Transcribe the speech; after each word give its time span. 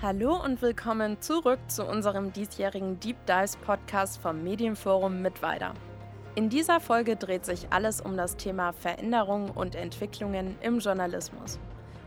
Hallo 0.00 0.40
und 0.40 0.62
willkommen 0.62 1.20
zurück 1.20 1.58
zu 1.66 1.84
unserem 1.84 2.32
diesjährigen 2.32 3.00
Deep 3.00 3.16
Dives 3.26 3.56
Podcast 3.56 4.22
vom 4.22 4.44
Medienforum 4.44 5.22
Mittweida. 5.22 5.74
In 6.36 6.48
dieser 6.48 6.78
Folge 6.78 7.16
dreht 7.16 7.44
sich 7.44 7.72
alles 7.72 8.00
um 8.00 8.16
das 8.16 8.36
Thema 8.36 8.72
Veränderungen 8.72 9.50
und 9.50 9.74
Entwicklungen 9.74 10.54
im 10.60 10.78
Journalismus. 10.78 11.58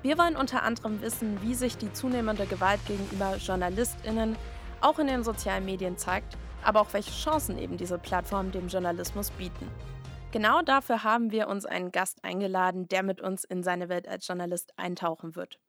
Wir 0.04 0.18
wollen 0.18 0.38
unter 0.38 0.64
anderem 0.64 1.02
wissen, 1.02 1.42
wie 1.42 1.54
sich 1.54 1.76
die 1.76 1.92
zunehmende 1.92 2.46
Gewalt 2.46 2.80
gegenüber 2.86 3.36
JournalistInnen 3.36 4.38
auch 4.80 4.98
in 4.98 5.08
den 5.08 5.26
sozialen 5.26 5.66
Medien 5.66 5.98
zeigt, 5.98 6.38
aber 6.64 6.80
auch 6.80 6.94
welche 6.94 7.12
Chancen 7.12 7.58
eben 7.58 7.76
diese 7.76 7.98
Plattformen 7.98 8.54
dem 8.54 8.70
Journalismus 8.70 9.32
bieten. 9.32 9.68
Genau 10.32 10.62
dafür 10.62 11.04
haben 11.04 11.34
wir 11.34 11.50
uns 11.50 11.66
einen 11.66 11.92
Gast 11.92 12.24
eingeladen, 12.24 12.88
der 12.88 13.04
mit 13.04 13.20
uns 13.20 13.44
in 13.44 13.64
seine 13.64 13.90
Welt 13.90 14.08
als 14.08 14.26
Journalist 14.26 14.72
eintauchen 14.78 15.36
wird. 15.36 15.60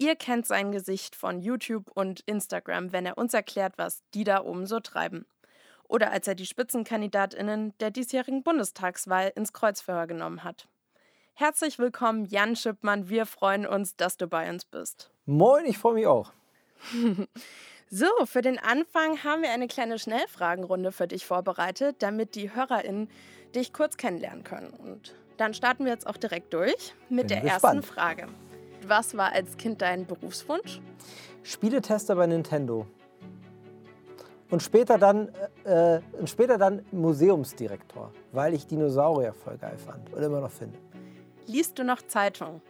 Ihr 0.00 0.16
kennt 0.16 0.46
sein 0.46 0.72
Gesicht 0.72 1.14
von 1.14 1.42
YouTube 1.42 1.90
und 1.92 2.20
Instagram, 2.20 2.90
wenn 2.90 3.04
er 3.04 3.18
uns 3.18 3.34
erklärt, 3.34 3.74
was 3.76 4.02
die 4.14 4.24
da 4.24 4.42
oben 4.42 4.64
so 4.64 4.80
treiben. 4.80 5.26
Oder 5.88 6.10
als 6.10 6.26
er 6.26 6.34
die 6.34 6.46
Spitzenkandidatinnen 6.46 7.74
der 7.80 7.90
diesjährigen 7.90 8.42
Bundestagswahl 8.42 9.30
ins 9.36 9.52
Kreuzverhör 9.52 10.06
genommen 10.06 10.42
hat. 10.42 10.68
Herzlich 11.34 11.78
willkommen, 11.78 12.24
Jan 12.24 12.56
Schippmann. 12.56 13.10
Wir 13.10 13.26
freuen 13.26 13.66
uns, 13.66 13.94
dass 13.94 14.16
du 14.16 14.26
bei 14.26 14.48
uns 14.48 14.64
bist. 14.64 15.10
Moin, 15.26 15.66
ich 15.66 15.76
freue 15.76 15.92
mich 15.92 16.06
auch. 16.06 16.32
so, 17.90 18.06
für 18.24 18.40
den 18.40 18.58
Anfang 18.58 19.22
haben 19.22 19.42
wir 19.42 19.50
eine 19.50 19.68
kleine 19.68 19.98
Schnellfragenrunde 19.98 20.92
für 20.92 21.08
dich 21.08 21.26
vorbereitet, 21.26 21.96
damit 21.98 22.36
die 22.36 22.54
HörerInnen 22.54 23.10
dich 23.54 23.74
kurz 23.74 23.98
kennenlernen 23.98 24.44
können. 24.44 24.70
Und 24.70 25.14
dann 25.36 25.52
starten 25.52 25.84
wir 25.84 25.92
jetzt 25.92 26.06
auch 26.06 26.16
direkt 26.16 26.54
durch 26.54 26.94
mit 27.10 27.28
Bin 27.28 27.28
der 27.28 27.40
gespannt. 27.42 27.64
ersten 27.64 27.82
Frage. 27.82 28.28
Was 28.86 29.16
war 29.16 29.32
als 29.32 29.56
Kind 29.56 29.82
dein 29.82 30.06
Berufswunsch? 30.06 30.80
Spieletester 31.42 32.16
bei 32.16 32.26
Nintendo. 32.26 32.86
Und 34.50 34.62
später 34.62 34.98
dann, 34.98 35.30
äh, 35.64 35.96
äh, 35.96 36.00
und 36.18 36.28
später 36.28 36.58
dann 36.58 36.84
Museumsdirektor, 36.90 38.10
weil 38.32 38.52
ich 38.54 38.66
Dinosaurier 38.66 39.32
voll 39.32 39.56
geil 39.58 39.78
fand 39.78 40.12
und 40.12 40.22
immer 40.22 40.40
noch 40.40 40.50
finde. 40.50 40.76
Liest 41.46 41.78
du 41.78 41.84
noch 41.84 42.02
Zeitung? 42.02 42.60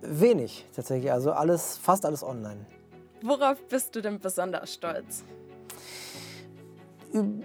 Wenig 0.00 0.66
tatsächlich, 0.74 1.10
also 1.10 1.32
alles, 1.32 1.76
fast 1.76 2.06
alles 2.06 2.22
online. 2.22 2.66
Worauf 3.22 3.58
bist 3.68 3.96
du 3.96 4.00
denn 4.00 4.18
besonders 4.18 4.72
stolz? 4.72 5.24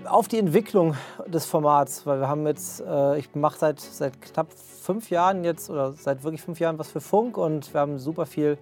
Auf 0.05 0.27
die 0.27 0.37
Entwicklung 0.37 0.95
des 1.27 1.45
Formats, 1.45 2.05
weil 2.05 2.19
wir 2.19 2.27
haben 2.27 2.45
jetzt, 2.45 2.81
äh, 2.81 3.17
ich 3.17 3.33
mache 3.35 3.57
seit, 3.57 3.79
seit 3.79 4.21
knapp 4.21 4.47
fünf 4.53 5.09
Jahren 5.09 5.43
jetzt 5.43 5.69
oder 5.69 5.93
seit 5.93 6.23
wirklich 6.23 6.41
fünf 6.41 6.59
Jahren 6.59 6.77
was 6.77 6.91
für 6.91 7.01
Funk 7.01 7.37
und 7.37 7.73
wir 7.73 7.81
haben 7.81 7.97
super 7.97 8.25
viel 8.25 8.57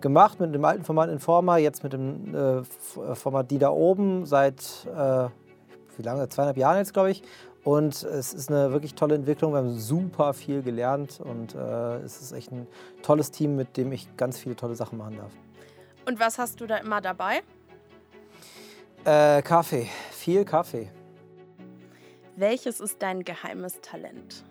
gemacht 0.00 0.38
mit 0.38 0.54
dem 0.54 0.64
alten 0.64 0.84
Format 0.84 1.10
Informa, 1.10 1.56
jetzt 1.56 1.82
mit 1.82 1.92
dem 1.92 2.34
äh, 2.34 2.62
Format 3.14 3.50
Die 3.50 3.58
da 3.58 3.70
oben 3.70 4.26
seit, 4.26 4.86
äh, 4.86 5.28
wie 5.96 6.02
lange, 6.02 6.28
zweieinhalb 6.28 6.56
Jahren 6.56 6.78
jetzt 6.78 6.92
glaube 6.92 7.10
ich. 7.10 7.22
Und 7.64 8.02
es 8.04 8.32
ist 8.32 8.50
eine 8.50 8.72
wirklich 8.72 8.94
tolle 8.94 9.16
Entwicklung. 9.16 9.52
Wir 9.52 9.58
haben 9.58 9.78
super 9.78 10.32
viel 10.32 10.62
gelernt 10.62 11.20
und 11.20 11.54
äh, 11.54 11.96
es 11.98 12.22
ist 12.22 12.32
echt 12.32 12.52
ein 12.52 12.66
tolles 13.02 13.30
Team, 13.30 13.56
mit 13.56 13.76
dem 13.76 13.92
ich 13.92 14.16
ganz 14.16 14.38
viele 14.38 14.56
tolle 14.56 14.74
Sachen 14.74 14.96
machen 14.96 15.16
darf. 15.18 15.32
Und 16.06 16.18
was 16.20 16.38
hast 16.38 16.60
du 16.60 16.66
da 16.66 16.76
immer 16.76 17.00
dabei? 17.00 17.42
Äh, 19.04 19.42
Kaffee, 19.42 19.88
viel 20.18 20.44
Kaffee. 20.44 20.90
Welches 22.36 22.80
ist 22.80 23.02
dein 23.02 23.24
geheimes 23.24 23.80
Talent? 23.80 24.44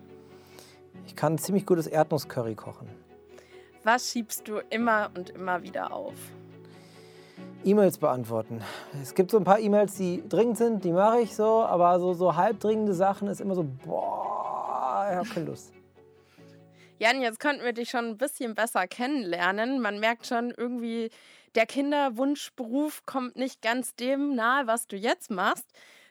Ich 1.06 1.14
kann 1.14 1.38
ziemlich 1.38 1.66
gutes 1.66 1.86
Erdnusscurry 1.86 2.54
kochen. 2.54 2.88
Was 3.84 4.10
schiebst 4.10 4.48
du 4.48 4.58
immer 4.70 5.10
und 5.16 5.30
immer 5.30 5.62
wieder 5.62 5.92
auf? 5.92 6.14
E-Mails 7.64 7.98
beantworten. 7.98 8.62
Es 9.00 9.14
gibt 9.14 9.30
so 9.30 9.38
ein 9.38 9.44
paar 9.44 9.58
E-Mails, 9.58 9.94
die 9.96 10.22
dringend 10.28 10.58
sind, 10.58 10.84
die 10.84 10.92
mache 10.92 11.20
ich 11.20 11.34
so, 11.34 11.62
aber 11.62 11.98
so, 12.00 12.14
so 12.14 12.34
halbdringende 12.34 12.94
Sachen 12.94 13.28
ist 13.28 13.40
immer 13.40 13.54
so, 13.54 13.64
boah, 13.84 15.06
ich 15.10 15.16
habe 15.16 15.28
keine 15.28 15.46
Lust. 15.46 15.72
Jan, 16.98 17.20
jetzt 17.20 17.38
könnten 17.38 17.64
wir 17.64 17.72
dich 17.72 17.90
schon 17.90 18.06
ein 18.06 18.16
bisschen 18.16 18.54
besser 18.54 18.88
kennenlernen. 18.88 19.80
Man 19.80 20.00
merkt 20.00 20.26
schon 20.26 20.52
irgendwie, 20.56 21.10
der 21.54 21.66
Kinderwunschberuf 21.66 23.04
kommt 23.06 23.36
nicht 23.36 23.62
ganz 23.62 23.94
dem 23.94 24.34
nahe, 24.34 24.66
was 24.66 24.86
du 24.86 24.96
jetzt 24.96 25.30
machst. 25.30 25.66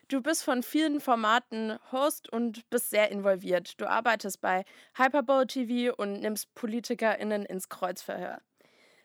Du 0.08 0.22
bist 0.22 0.42
von 0.42 0.62
vielen 0.62 1.00
Formaten 1.00 1.78
Host 1.92 2.32
und 2.32 2.68
bist 2.70 2.90
sehr 2.90 3.10
involviert. 3.10 3.78
Du 3.78 3.86
arbeitest 3.86 4.40
bei 4.40 4.64
Hyperbowl 4.96 5.46
TV 5.46 5.94
und 5.94 6.20
nimmst 6.20 6.54
PolitikerInnen 6.54 7.44
ins 7.44 7.68
Kreuzverhör. 7.68 8.40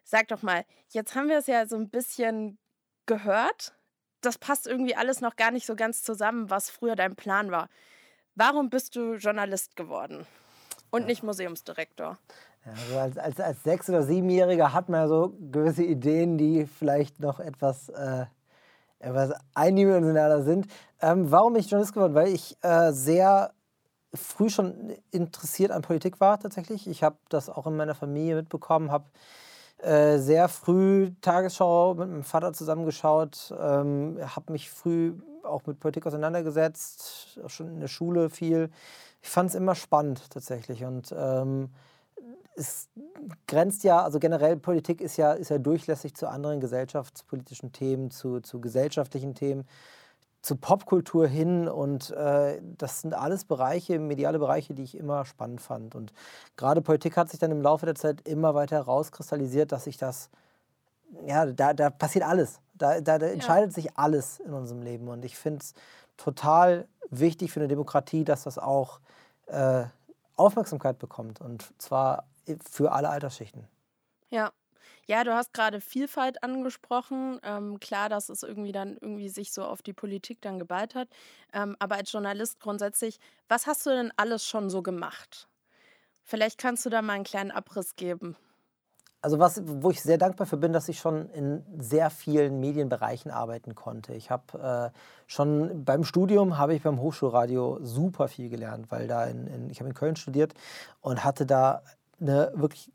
Sag 0.05 0.29
doch 0.29 0.41
mal, 0.41 0.65
jetzt 0.89 1.15
haben 1.15 1.27
wir 1.27 1.37
es 1.37 1.47
ja 1.47 1.65
so 1.65 1.75
ein 1.75 1.89
bisschen 1.89 2.57
gehört. 3.05 3.73
Das 4.21 4.37
passt 4.37 4.65
irgendwie 4.65 4.95
alles 4.95 5.19
noch 5.19 5.35
gar 5.35 5.51
nicht 5.51 5.65
so 5.65 5.75
ganz 5.75 6.03
zusammen, 6.03 6.49
was 6.49 6.69
früher 6.69 6.95
dein 6.95 7.15
Plan 7.15 7.51
war. 7.51 7.67
Warum 8.35 8.69
bist 8.69 8.95
du 8.95 9.15
Journalist 9.15 9.75
geworden 9.75 10.25
und 10.89 11.05
nicht 11.05 11.21
Museumsdirektor? 11.21 12.17
Also 12.65 12.97
als, 12.97 13.17
als, 13.17 13.39
als 13.39 13.63
Sechs- 13.63 13.89
oder 13.89 14.03
Siebenjähriger 14.03 14.73
hat 14.73 14.89
man 14.89 15.01
ja 15.01 15.07
so 15.07 15.33
gewisse 15.51 15.83
Ideen, 15.83 16.37
die 16.37 16.65
vielleicht 16.65 17.19
noch 17.19 17.39
etwas, 17.39 17.89
äh, 17.89 18.25
etwas 18.99 19.33
eindimensionaler 19.53 20.43
sind. 20.43 20.67
Ähm, 21.01 21.29
warum 21.31 21.53
bin 21.53 21.61
ich 21.61 21.69
Journalist 21.69 21.93
geworden? 21.93 22.15
Weil 22.15 22.29
ich 22.29 22.57
äh, 22.61 22.91
sehr 22.91 23.53
früh 24.13 24.49
schon 24.49 24.95
interessiert 25.11 25.71
an 25.71 25.81
Politik 25.81 26.19
war 26.19 26.39
tatsächlich. 26.39 26.87
Ich 26.87 27.03
habe 27.03 27.17
das 27.29 27.49
auch 27.49 27.67
in 27.67 27.75
meiner 27.75 27.95
Familie 27.95 28.35
mitbekommen, 28.35 28.91
habe 28.91 29.05
äh, 29.79 30.19
sehr 30.19 30.47
früh 30.47 31.11
Tagesschau 31.21 31.95
mit 31.95 32.09
meinem 32.09 32.23
Vater 32.23 32.53
zusammengeschaut, 32.53 33.53
ähm, 33.59 34.19
habe 34.21 34.51
mich 34.53 34.69
früh 34.69 35.13
auch 35.43 35.65
mit 35.65 35.79
Politik 35.79 36.05
auseinandergesetzt, 36.05 37.39
auch 37.43 37.49
schon 37.49 37.67
in 37.67 37.79
der 37.81 37.87
Schule 37.87 38.29
viel. 38.29 38.69
Ich 39.21 39.29
fand 39.29 39.49
es 39.49 39.55
immer 39.55 39.75
spannend 39.75 40.29
tatsächlich 40.29 40.85
und 40.85 41.13
ähm, 41.17 41.69
es 42.55 42.89
grenzt 43.47 43.83
ja, 43.83 44.03
also 44.03 44.19
generell 44.19 44.57
Politik 44.57 45.01
ist 45.01 45.17
ja, 45.17 45.33
ist 45.33 45.49
ja 45.49 45.57
durchlässig 45.57 46.15
zu 46.15 46.27
anderen 46.27 46.59
gesellschaftspolitischen 46.59 47.71
Themen, 47.71 48.11
zu, 48.11 48.41
zu 48.41 48.61
gesellschaftlichen 48.61 49.35
Themen, 49.35 49.65
zu 50.41 50.55
Popkultur 50.57 51.27
hin. 51.27 51.67
Und 51.67 52.11
äh, 52.11 52.61
das 52.77 53.01
sind 53.01 53.13
alles 53.13 53.45
Bereiche, 53.45 53.97
mediale 53.99 54.39
Bereiche, 54.39 54.73
die 54.73 54.83
ich 54.83 54.97
immer 54.97 55.25
spannend 55.25 55.61
fand. 55.61 55.95
Und 55.95 56.13
gerade 56.57 56.81
Politik 56.81 57.17
hat 57.17 57.29
sich 57.29 57.39
dann 57.39 57.51
im 57.51 57.61
Laufe 57.61 57.85
der 57.85 57.95
Zeit 57.95 58.27
immer 58.27 58.53
weiter 58.53 58.75
herauskristallisiert, 58.75 59.71
dass 59.71 59.85
sich 59.85 59.97
das, 59.97 60.29
ja, 61.25 61.45
da, 61.45 61.73
da 61.73 61.89
passiert 61.89 62.25
alles. 62.25 62.59
Da, 62.75 63.01
da, 63.01 63.17
da 63.17 63.27
entscheidet 63.27 63.71
ja. 63.71 63.75
sich 63.75 63.97
alles 63.97 64.39
in 64.39 64.53
unserem 64.53 64.81
Leben. 64.81 65.07
Und 65.07 65.25
ich 65.25 65.37
finde 65.37 65.59
es 65.61 65.73
total 66.17 66.87
wichtig 67.09 67.51
für 67.51 67.59
eine 67.59 67.67
Demokratie, 67.67 68.23
dass 68.23 68.43
das 68.43 68.57
auch 68.57 68.99
äh, 69.47 69.83
Aufmerksamkeit 70.35 70.99
bekommt. 70.99 71.41
Und 71.41 71.73
zwar 71.77 72.25
für 72.69 72.91
alle 72.91 73.09
Altersschichten. 73.09 73.67
Ja. 74.29 74.51
Ja, 75.05 75.25
du 75.25 75.33
hast 75.33 75.53
gerade 75.53 75.81
Vielfalt 75.81 76.43
angesprochen. 76.43 77.39
Ähm, 77.43 77.79
klar, 77.79 78.07
dass 78.07 78.29
es 78.29 78.43
irgendwie 78.43 78.71
dann 78.71 78.97
irgendwie 79.01 79.27
sich 79.27 79.51
so 79.51 79.63
auf 79.63 79.81
die 79.81 79.93
Politik 79.93 80.41
dann 80.41 80.59
geballt 80.59 80.95
hat. 80.95 81.09
Ähm, 81.51 81.75
aber 81.79 81.95
als 81.95 82.11
Journalist 82.11 82.59
grundsätzlich, 82.61 83.19
was 83.49 83.67
hast 83.67 83.85
du 83.85 83.89
denn 83.89 84.13
alles 84.15 84.45
schon 84.45 84.69
so 84.69 84.81
gemacht? 84.81 85.49
Vielleicht 86.23 86.57
kannst 86.57 86.85
du 86.85 86.89
da 86.89 87.01
mal 87.01 87.13
einen 87.13 87.25
kleinen 87.25 87.51
Abriss 87.51 87.97
geben. 87.97 88.37
Also 89.21 89.39
was, 89.39 89.61
wo 89.65 89.89
ich 89.89 90.01
sehr 90.01 90.17
dankbar 90.17 90.47
für 90.47 90.57
bin, 90.57 90.73
dass 90.73 90.89
ich 90.89 90.99
schon 90.99 91.29
in 91.29 91.65
sehr 91.77 92.09
vielen 92.09 92.59
Medienbereichen 92.59 93.31
arbeiten 93.31 93.73
konnte. 93.73 94.13
Ich 94.13 94.29
habe 94.29 94.91
äh, 94.93 94.97
schon 95.27 95.85
beim 95.85 96.03
Studium 96.03 96.57
habe 96.57 96.75
ich 96.75 96.83
beim 96.83 96.99
Hochschulradio 96.99 97.79
super 97.81 98.27
viel 98.27 98.49
gelernt, 98.49 98.91
weil 98.91 99.07
da 99.07 99.25
in, 99.25 99.47
in 99.47 99.69
ich 99.69 99.79
habe 99.79 99.89
in 99.89 99.95
Köln 99.95 100.17
studiert 100.17 100.53
und 100.99 101.23
hatte 101.23 101.45
da 101.45 101.83
eine 102.19 102.51
wirklich 102.55 102.91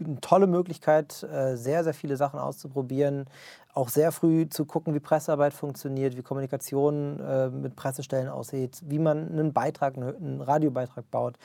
eine 0.00 0.20
tolle 0.20 0.46
Möglichkeit, 0.46 1.22
äh, 1.22 1.56
sehr, 1.56 1.84
sehr 1.84 1.94
viele 1.94 2.16
Sachen 2.16 2.40
auszuprobieren, 2.40 3.26
auch 3.74 3.88
sehr 3.88 4.12
früh 4.12 4.48
zu 4.48 4.64
gucken, 4.64 4.94
wie 4.94 5.00
Pressearbeit 5.00 5.52
funktioniert, 5.52 6.16
wie 6.16 6.22
Kommunikation 6.22 7.20
äh, 7.20 7.48
mit 7.50 7.74
Pressestellen 7.76 8.28
aussieht, 8.28 8.80
wie 8.86 9.00
man 9.00 9.28
einen 9.28 9.52
Beitrag, 9.52 9.96
einen 9.96 10.40
Radiobeitrag 10.40 11.10
baut. 11.10 11.36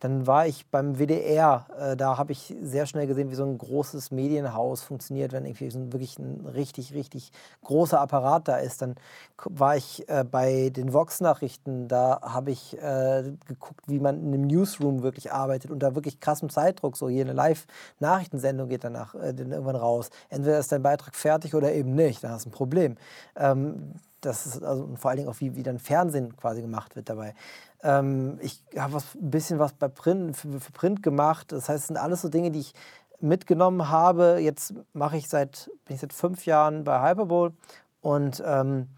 Dann 0.00 0.26
war 0.26 0.46
ich 0.46 0.66
beim 0.66 0.98
WDR, 0.98 1.66
äh, 1.78 1.96
da 1.96 2.18
habe 2.18 2.32
ich 2.32 2.54
sehr 2.60 2.86
schnell 2.86 3.06
gesehen, 3.06 3.30
wie 3.30 3.36
so 3.36 3.44
ein 3.44 3.56
großes 3.56 4.10
Medienhaus 4.10 4.82
funktioniert, 4.82 5.32
wenn 5.32 5.46
irgendwie 5.46 5.70
so 5.70 5.78
ein, 5.78 5.92
wirklich 5.92 6.18
ein 6.18 6.44
richtig, 6.46 6.92
richtig 6.92 7.30
großer 7.62 8.00
Apparat 8.00 8.48
da 8.48 8.56
ist. 8.56 8.82
Dann 8.82 8.96
war 9.44 9.76
ich 9.76 10.08
äh, 10.08 10.24
bei 10.24 10.70
den 10.70 10.92
Vox-Nachrichten, 10.92 11.86
da 11.86 12.20
habe 12.20 12.50
ich 12.50 12.76
äh, 12.82 13.32
geguckt, 13.46 13.82
wie 13.86 14.00
man 14.00 14.20
in 14.20 14.34
einem 14.34 14.46
Newsroom 14.46 15.02
wirklich 15.02 15.32
arbeitet 15.32 15.70
da 15.86 15.94
wirklich 15.94 16.20
krassem 16.20 16.50
Zeitdruck, 16.50 16.96
so 16.96 17.08
hier 17.08 17.24
eine 17.24 17.32
Live-Nachrichtensendung 17.32 18.68
geht 18.68 18.82
danach 18.82 19.14
äh, 19.14 19.28
irgendwann 19.28 19.76
raus. 19.76 20.10
Entweder 20.28 20.58
ist 20.58 20.72
dein 20.72 20.82
Beitrag 20.82 21.14
fertig 21.14 21.54
oder 21.54 21.75
eben 21.76 21.94
nicht, 21.94 22.24
dann 22.24 22.32
hast 22.32 22.44
du 22.44 22.50
ein 22.50 22.52
Problem. 22.52 22.96
Ähm, 23.36 23.94
das 24.20 24.46
ist 24.46 24.62
also 24.62 24.88
vor 24.96 25.10
allen 25.10 25.18
Dingen 25.18 25.28
auch, 25.28 25.40
wie, 25.40 25.54
wie 25.54 25.62
dann 25.62 25.78
Fernsehen 25.78 26.36
quasi 26.36 26.62
gemacht 26.62 26.96
wird 26.96 27.08
dabei. 27.08 27.34
Ähm, 27.82 28.38
ich 28.42 28.62
habe 28.76 28.96
ein 28.96 29.30
bisschen 29.30 29.58
was 29.58 29.72
bei 29.72 29.88
Print, 29.88 30.36
für, 30.36 30.60
für, 30.60 30.72
Print 30.72 31.02
gemacht. 31.02 31.52
Das 31.52 31.68
heißt, 31.68 31.82
es 31.82 31.86
sind 31.88 31.96
alles 31.96 32.22
so 32.22 32.28
Dinge, 32.28 32.50
die 32.50 32.60
ich 32.60 32.74
mitgenommen 33.20 33.88
habe. 33.88 34.38
Jetzt 34.40 34.74
mache 34.92 35.16
ich 35.16 35.28
seit, 35.28 35.70
bin 35.84 35.94
ich 35.94 36.00
seit 36.00 36.12
fünf 36.12 36.46
Jahren 36.46 36.84
bei 36.84 37.00
Hyperbowl 37.00 37.52
und 38.00 38.42
ähm, 38.44 38.88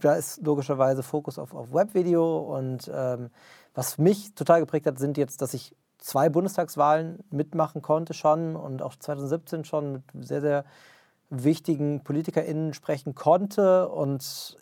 da 0.00 0.14
ist 0.14 0.42
logischerweise 0.42 1.02
Fokus 1.02 1.38
auf, 1.38 1.54
auf 1.54 1.72
Webvideo 1.72 2.38
und 2.56 2.90
ähm, 2.92 3.30
was 3.74 3.98
mich 3.98 4.34
total 4.34 4.60
geprägt 4.60 4.86
hat, 4.86 4.98
sind 4.98 5.18
jetzt, 5.18 5.42
dass 5.42 5.54
ich 5.54 5.74
zwei 5.98 6.28
Bundestagswahlen 6.28 7.18
mitmachen 7.30 7.82
konnte 7.82 8.14
schon 8.14 8.56
und 8.56 8.82
auch 8.82 8.96
2017 8.96 9.64
schon 9.64 9.92
mit 9.92 10.26
sehr, 10.26 10.40
sehr 10.40 10.64
wichtigen 11.30 12.02
PolitikerInnen 12.02 12.74
sprechen 12.74 13.14
konnte. 13.14 13.88
Und 13.88 14.56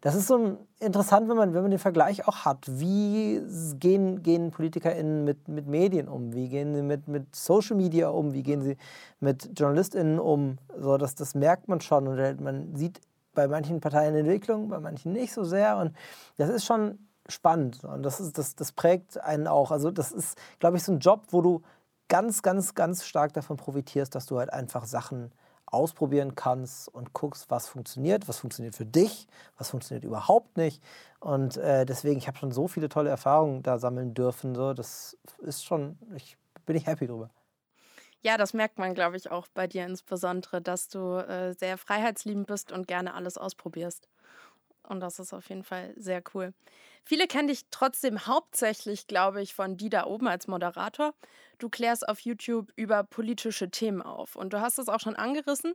das 0.00 0.14
ist 0.14 0.26
so 0.26 0.58
interessant, 0.80 1.28
wenn 1.28 1.36
man, 1.36 1.54
wenn 1.54 1.62
man 1.62 1.70
den 1.70 1.80
Vergleich 1.80 2.26
auch 2.28 2.44
hat. 2.44 2.66
Wie 2.68 3.40
gehen, 3.78 4.22
gehen 4.22 4.50
PolitikerInnen 4.50 5.24
mit, 5.24 5.48
mit 5.48 5.66
Medien 5.66 6.08
um? 6.08 6.32
Wie 6.34 6.48
gehen 6.48 6.74
sie 6.74 6.82
mit, 6.82 7.08
mit 7.08 7.34
Social 7.34 7.76
Media 7.76 8.08
um? 8.08 8.32
Wie 8.32 8.42
gehen 8.42 8.62
sie 8.62 8.76
mit 9.20 9.58
JournalistInnen 9.58 10.18
um? 10.18 10.58
So, 10.78 10.98
das, 10.98 11.14
das 11.14 11.34
merkt 11.34 11.68
man 11.68 11.80
schon. 11.80 12.08
Und 12.08 12.40
man 12.40 12.74
sieht 12.74 13.00
bei 13.34 13.48
manchen 13.48 13.80
Parteien 13.80 14.14
Entwicklung, 14.14 14.68
bei 14.68 14.80
manchen 14.80 15.12
nicht 15.12 15.32
so 15.32 15.44
sehr. 15.44 15.78
Und 15.78 15.96
das 16.36 16.50
ist 16.50 16.64
schon 16.64 16.98
spannend 17.28 17.84
und 17.84 18.02
das, 18.02 18.20
ist, 18.20 18.36
das, 18.38 18.56
das 18.56 18.72
prägt 18.72 19.18
einen 19.20 19.46
auch. 19.46 19.70
Also 19.70 19.90
das 19.90 20.12
ist, 20.12 20.36
glaube 20.58 20.76
ich, 20.76 20.82
so 20.82 20.92
ein 20.92 20.98
Job, 20.98 21.26
wo 21.30 21.40
du 21.40 21.62
ganz, 22.08 22.42
ganz, 22.42 22.74
ganz 22.74 23.04
stark 23.04 23.32
davon 23.32 23.56
profitierst, 23.56 24.14
dass 24.14 24.26
du 24.26 24.38
halt 24.38 24.52
einfach 24.52 24.84
Sachen 24.84 25.32
ausprobieren 25.72 26.34
kannst 26.34 26.88
und 26.88 27.12
guckst, 27.14 27.50
was 27.50 27.68
funktioniert, 27.68 28.28
was 28.28 28.38
funktioniert 28.38 28.74
für 28.76 28.86
dich, 28.86 29.26
was 29.58 29.70
funktioniert 29.70 30.04
überhaupt 30.04 30.56
nicht. 30.56 30.82
Und 31.20 31.56
äh, 31.56 31.86
deswegen, 31.86 32.18
ich 32.18 32.28
habe 32.28 32.38
schon 32.38 32.52
so 32.52 32.68
viele 32.68 32.88
tolle 32.88 33.10
Erfahrungen 33.10 33.62
da 33.62 33.78
sammeln 33.78 34.14
dürfen. 34.14 34.54
So, 34.54 34.74
das 34.74 35.18
ist 35.38 35.64
schon, 35.64 35.98
ich 36.14 36.36
bin 36.66 36.76
ich 36.76 36.86
happy 36.86 37.06
drüber. 37.06 37.30
Ja, 38.20 38.36
das 38.36 38.54
merkt 38.54 38.78
man, 38.78 38.94
glaube 38.94 39.16
ich, 39.16 39.30
auch 39.30 39.48
bei 39.48 39.66
dir 39.66 39.84
insbesondere, 39.84 40.62
dass 40.62 40.88
du 40.88 41.16
äh, 41.16 41.52
sehr 41.54 41.76
freiheitsliebend 41.76 42.46
bist 42.46 42.70
und 42.72 42.86
gerne 42.86 43.14
alles 43.14 43.36
ausprobierst. 43.36 44.08
Und 44.88 45.00
das 45.00 45.18
ist 45.18 45.32
auf 45.32 45.48
jeden 45.48 45.64
Fall 45.64 45.92
sehr 45.96 46.22
cool. 46.34 46.52
Viele 47.04 47.26
kennen 47.26 47.48
dich 47.48 47.66
trotzdem 47.70 48.26
hauptsächlich, 48.26 49.06
glaube 49.06 49.42
ich, 49.42 49.54
von 49.54 49.76
die 49.76 49.88
da 49.88 50.06
oben 50.06 50.28
als 50.28 50.46
Moderator. 50.46 51.14
Du 51.58 51.68
klärst 51.68 52.08
auf 52.08 52.20
YouTube 52.20 52.72
über 52.76 53.02
politische 53.04 53.70
Themen 53.70 54.02
auf. 54.02 54.36
Und 54.36 54.52
du 54.52 54.60
hast 54.60 54.78
es 54.78 54.88
auch 54.88 55.00
schon 55.00 55.16
angerissen, 55.16 55.74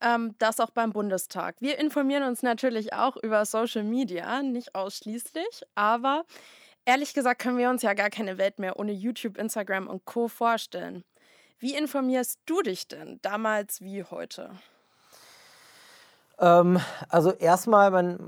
ähm, 0.00 0.34
das 0.38 0.60
auch 0.60 0.70
beim 0.70 0.92
Bundestag. 0.92 1.56
Wir 1.60 1.78
informieren 1.78 2.24
uns 2.24 2.42
natürlich 2.42 2.92
auch 2.92 3.16
über 3.16 3.44
Social 3.44 3.84
Media, 3.84 4.42
nicht 4.42 4.74
ausschließlich, 4.74 5.62
aber 5.74 6.24
ehrlich 6.84 7.14
gesagt 7.14 7.40
können 7.40 7.58
wir 7.58 7.70
uns 7.70 7.82
ja 7.82 7.94
gar 7.94 8.10
keine 8.10 8.38
Welt 8.38 8.58
mehr 8.58 8.78
ohne 8.78 8.92
YouTube, 8.92 9.38
Instagram 9.38 9.86
und 9.86 10.04
Co 10.04 10.28
vorstellen. 10.28 11.04
Wie 11.58 11.74
informierst 11.76 12.40
du 12.46 12.62
dich 12.62 12.88
denn 12.88 13.20
damals 13.22 13.80
wie 13.80 14.02
heute? 14.04 14.50
Ähm, 16.38 16.78
also 17.08 17.30
erstmal, 17.32 17.90
mein, 17.90 18.18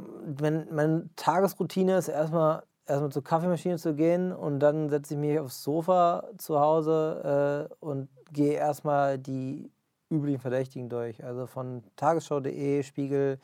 mein, 0.40 0.68
meine 0.70 1.10
Tagesroutine 1.16 1.98
ist 1.98 2.08
erstmal 2.08 2.62
erstmal 2.86 3.10
zur 3.10 3.24
Kaffeemaschine 3.24 3.78
zu 3.78 3.94
gehen 3.94 4.32
und 4.32 4.60
dann 4.60 4.88
setze 4.88 5.14
ich 5.14 5.20
mich 5.20 5.38
aufs 5.38 5.62
Sofa 5.62 6.24
zu 6.38 6.60
Hause 6.60 7.68
äh, 7.70 7.74
und 7.84 8.08
gehe 8.32 8.54
erstmal 8.54 9.18
die 9.18 9.70
üblichen 10.08 10.40
Verdächtigen 10.40 10.88
durch. 10.88 11.22
Also 11.24 11.46
von 11.46 11.82
tagesschau.de, 11.96 12.82
Spiegel, 12.82 13.40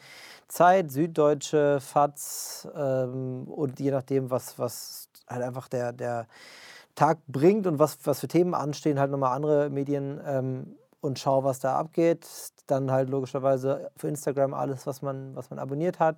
Zeit, 0.48 0.92
Süddeutsche, 0.92 1.78
FATS 1.80 2.68
ähm, 2.74 3.44
und 3.48 3.80
je 3.80 3.90
nachdem, 3.90 4.30
was, 4.30 4.58
was 4.58 5.08
halt 5.28 5.42
einfach 5.42 5.68
der, 5.68 5.92
der 5.92 6.26
Tag 6.94 7.18
bringt 7.26 7.66
und 7.66 7.78
was, 7.78 7.98
was 8.04 8.20
für 8.20 8.28
Themen 8.28 8.54
anstehen, 8.54 9.00
halt 9.00 9.10
nochmal 9.10 9.34
andere 9.34 9.70
Medien 9.70 10.20
ähm, 10.24 10.76
und 11.02 11.18
schaue, 11.18 11.44
was 11.44 11.58
da 11.58 11.76
abgeht. 11.76 12.26
Dann 12.66 12.90
halt 12.90 13.10
logischerweise 13.10 13.90
für 13.96 14.08
Instagram 14.08 14.54
alles, 14.54 14.86
was 14.86 15.02
man, 15.02 15.34
was 15.34 15.50
man 15.50 15.58
abonniert 15.58 15.98
hat. 15.98 16.16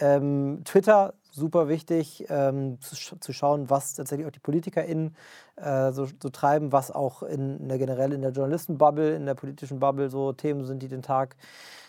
Ähm, 0.00 0.62
Twitter, 0.64 1.14
super 1.30 1.68
wichtig, 1.68 2.26
ähm, 2.28 2.80
zu, 2.80 3.16
zu, 3.18 3.32
schauen, 3.32 3.70
was 3.70 3.94
tatsächlich 3.94 4.26
auch 4.26 4.32
die 4.32 4.40
PolitikerInnen 4.40 5.16
äh, 5.56 5.92
so, 5.92 6.08
so, 6.20 6.28
treiben, 6.30 6.72
was 6.72 6.90
auch 6.90 7.22
in, 7.22 7.60
in 7.60 7.68
der 7.68 7.78
generell 7.78 8.12
in 8.12 8.22
der 8.22 8.32
Journalistenbubble, 8.32 9.14
in 9.14 9.24
der 9.24 9.34
politischen 9.34 9.78
Bubble 9.78 10.10
so 10.10 10.32
Themen 10.32 10.64
sind, 10.64 10.82
die 10.82 10.88
den 10.88 11.02
Tag 11.02 11.36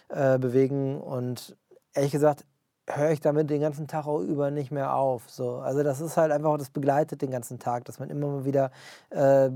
äh, 0.09 0.38
bewegen. 0.38 1.01
Und 1.01 1.57
ehrlich 1.95 2.12
gesagt, 2.12 2.45
höre 2.88 3.12
ich 3.12 3.20
damit 3.20 3.50
den 3.50 3.62
ganzen 3.62 3.88
Tag 3.88 4.06
auch 4.06 4.20
über 4.20 4.52
nicht 4.52 4.72
mehr 4.72 4.96
auf. 4.96 5.24
So. 5.30 5.58
Also 5.58 5.84
das 5.84 6.02
ist 6.02 6.18
halt 6.18 6.32
einfach, 6.32 6.58
das 6.58 6.70
begleitet 6.70 7.22
den 7.22 7.32
ganzen 7.32 7.58
Tag, 7.58 7.86
dass 7.86 8.00
man 8.00 8.10
immer 8.10 8.28
mal 8.28 8.46
wieder 8.46 8.72
äh, 9.10 9.50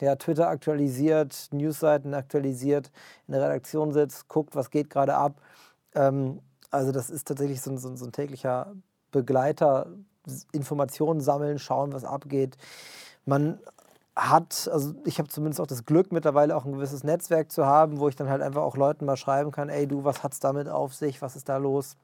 ja, 0.00 0.16
Twitter 0.16 0.48
aktualisiert, 0.48 1.48
Newsseiten 1.52 2.14
aktualisiert, 2.14 2.90
in 3.28 3.32
der 3.32 3.42
Redaktion 3.42 3.92
sitzt, 3.92 4.28
guckt, 4.28 4.56
was 4.56 4.70
geht 4.70 4.90
gerade 4.90 5.14
ab. 5.14 5.40
Ähm, 5.94 6.40
also 6.70 6.90
das 6.90 7.10
ist 7.10 7.28
tatsächlich 7.28 7.60
so, 7.60 7.76
so, 7.76 7.94
so 7.94 8.04
ein 8.04 8.12
täglicher 8.12 8.74
Begleiter, 9.12 9.86
Informationen 10.50 11.20
sammeln, 11.20 11.60
schauen, 11.60 11.92
was 11.92 12.04
abgeht. 12.04 12.56
Man 13.24 13.60
hat, 14.16 14.68
also 14.72 14.94
ich 15.04 15.18
habe 15.18 15.28
zumindest 15.28 15.60
auch 15.60 15.66
das 15.66 15.84
Glück, 15.84 16.10
mittlerweile 16.10 16.56
auch 16.56 16.64
ein 16.64 16.72
gewisses 16.72 17.04
Netzwerk 17.04 17.52
zu 17.52 17.66
haben, 17.66 18.00
wo 18.00 18.08
ich 18.08 18.16
dann 18.16 18.28
halt 18.28 18.42
einfach 18.42 18.62
auch 18.62 18.76
Leuten 18.76 19.04
mal 19.04 19.16
schreiben 19.16 19.52
kann, 19.52 19.68
ey 19.68 19.86
du, 19.86 20.04
was 20.04 20.22
hat's 20.22 20.40
damit 20.40 20.68
auf 20.68 20.94
sich, 20.94 21.22
was 21.22 21.36
ist 21.36 21.48
da 21.48 21.58
los? 21.58 21.96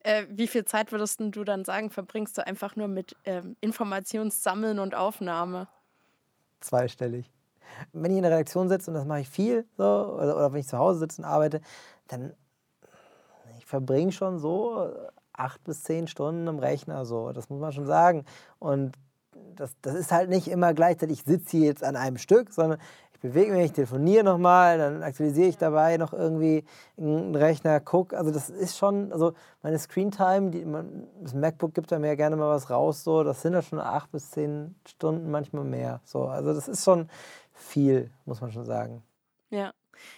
Äh, 0.00 0.26
wie 0.30 0.46
viel 0.46 0.64
Zeit 0.64 0.92
würdest 0.92 1.20
du 1.20 1.44
dann 1.44 1.64
sagen, 1.64 1.90
verbringst 1.90 2.38
du 2.38 2.46
einfach 2.46 2.76
nur 2.76 2.88
mit 2.88 3.16
ähm, 3.24 3.56
Informationssammeln 3.60 4.78
und 4.78 4.94
Aufnahme? 4.94 5.68
Zweistellig. 6.60 7.30
Wenn 7.92 8.12
ich 8.12 8.18
in 8.18 8.22
der 8.22 8.32
Redaktion 8.32 8.68
sitze, 8.68 8.90
und 8.90 8.94
das 8.94 9.04
mache 9.04 9.20
ich 9.20 9.28
viel, 9.28 9.66
so, 9.76 9.84
oder, 9.84 10.36
oder 10.36 10.52
wenn 10.52 10.60
ich 10.60 10.68
zu 10.68 10.78
Hause 10.78 11.00
sitze 11.00 11.22
und 11.22 11.26
arbeite, 11.26 11.60
dann 12.08 12.34
ich 13.58 13.66
verbringe 13.66 14.12
schon 14.12 14.38
so 14.38 14.92
acht 15.32 15.62
bis 15.64 15.82
zehn 15.82 16.06
Stunden 16.06 16.48
am 16.48 16.58
Rechner, 16.58 17.04
so, 17.04 17.32
das 17.32 17.50
muss 17.50 17.60
man 17.60 17.72
schon 17.72 17.86
sagen. 17.86 18.24
Und 18.58 18.96
das, 19.54 19.76
das 19.82 19.94
ist 19.94 20.12
halt 20.12 20.30
nicht 20.30 20.48
immer 20.48 20.74
gleichzeitig, 20.74 21.20
ich 21.20 21.24
sitze 21.24 21.58
hier 21.58 21.66
jetzt 21.66 21.84
an 21.84 21.96
einem 21.96 22.18
Stück, 22.18 22.52
sondern 22.52 22.78
bewege 23.28 23.52
mich, 23.52 23.66
ich 23.66 23.72
telefoniere 23.72 24.24
nochmal, 24.24 24.78
dann 24.78 25.02
aktualisiere 25.02 25.48
ich 25.48 25.58
dabei 25.58 25.96
noch 25.96 26.12
irgendwie 26.12 26.64
einen 26.96 27.34
Rechner, 27.34 27.80
gucke. 27.80 28.16
Also 28.16 28.30
das 28.30 28.48
ist 28.50 28.76
schon, 28.76 29.12
also 29.12 29.34
meine 29.62 29.78
Screentime, 29.78 30.50
die, 30.50 30.66
das 31.22 31.34
MacBook 31.34 31.74
gibt 31.74 31.92
da 31.92 31.98
mir 31.98 32.16
gerne 32.16 32.36
mal 32.36 32.48
was 32.48 32.70
raus, 32.70 33.04
so, 33.04 33.22
das 33.22 33.42
sind 33.42 33.52
ja 33.52 33.62
schon 33.62 33.80
acht 33.80 34.10
bis 34.12 34.30
zehn 34.30 34.74
Stunden, 34.86 35.30
manchmal 35.30 35.64
mehr. 35.64 36.00
So, 36.04 36.26
also 36.26 36.52
das 36.52 36.68
ist 36.68 36.84
schon 36.84 37.08
viel, 37.52 38.10
muss 38.24 38.40
man 38.40 38.52
schon 38.52 38.64
sagen. 38.64 39.02
Ja. 39.50 39.72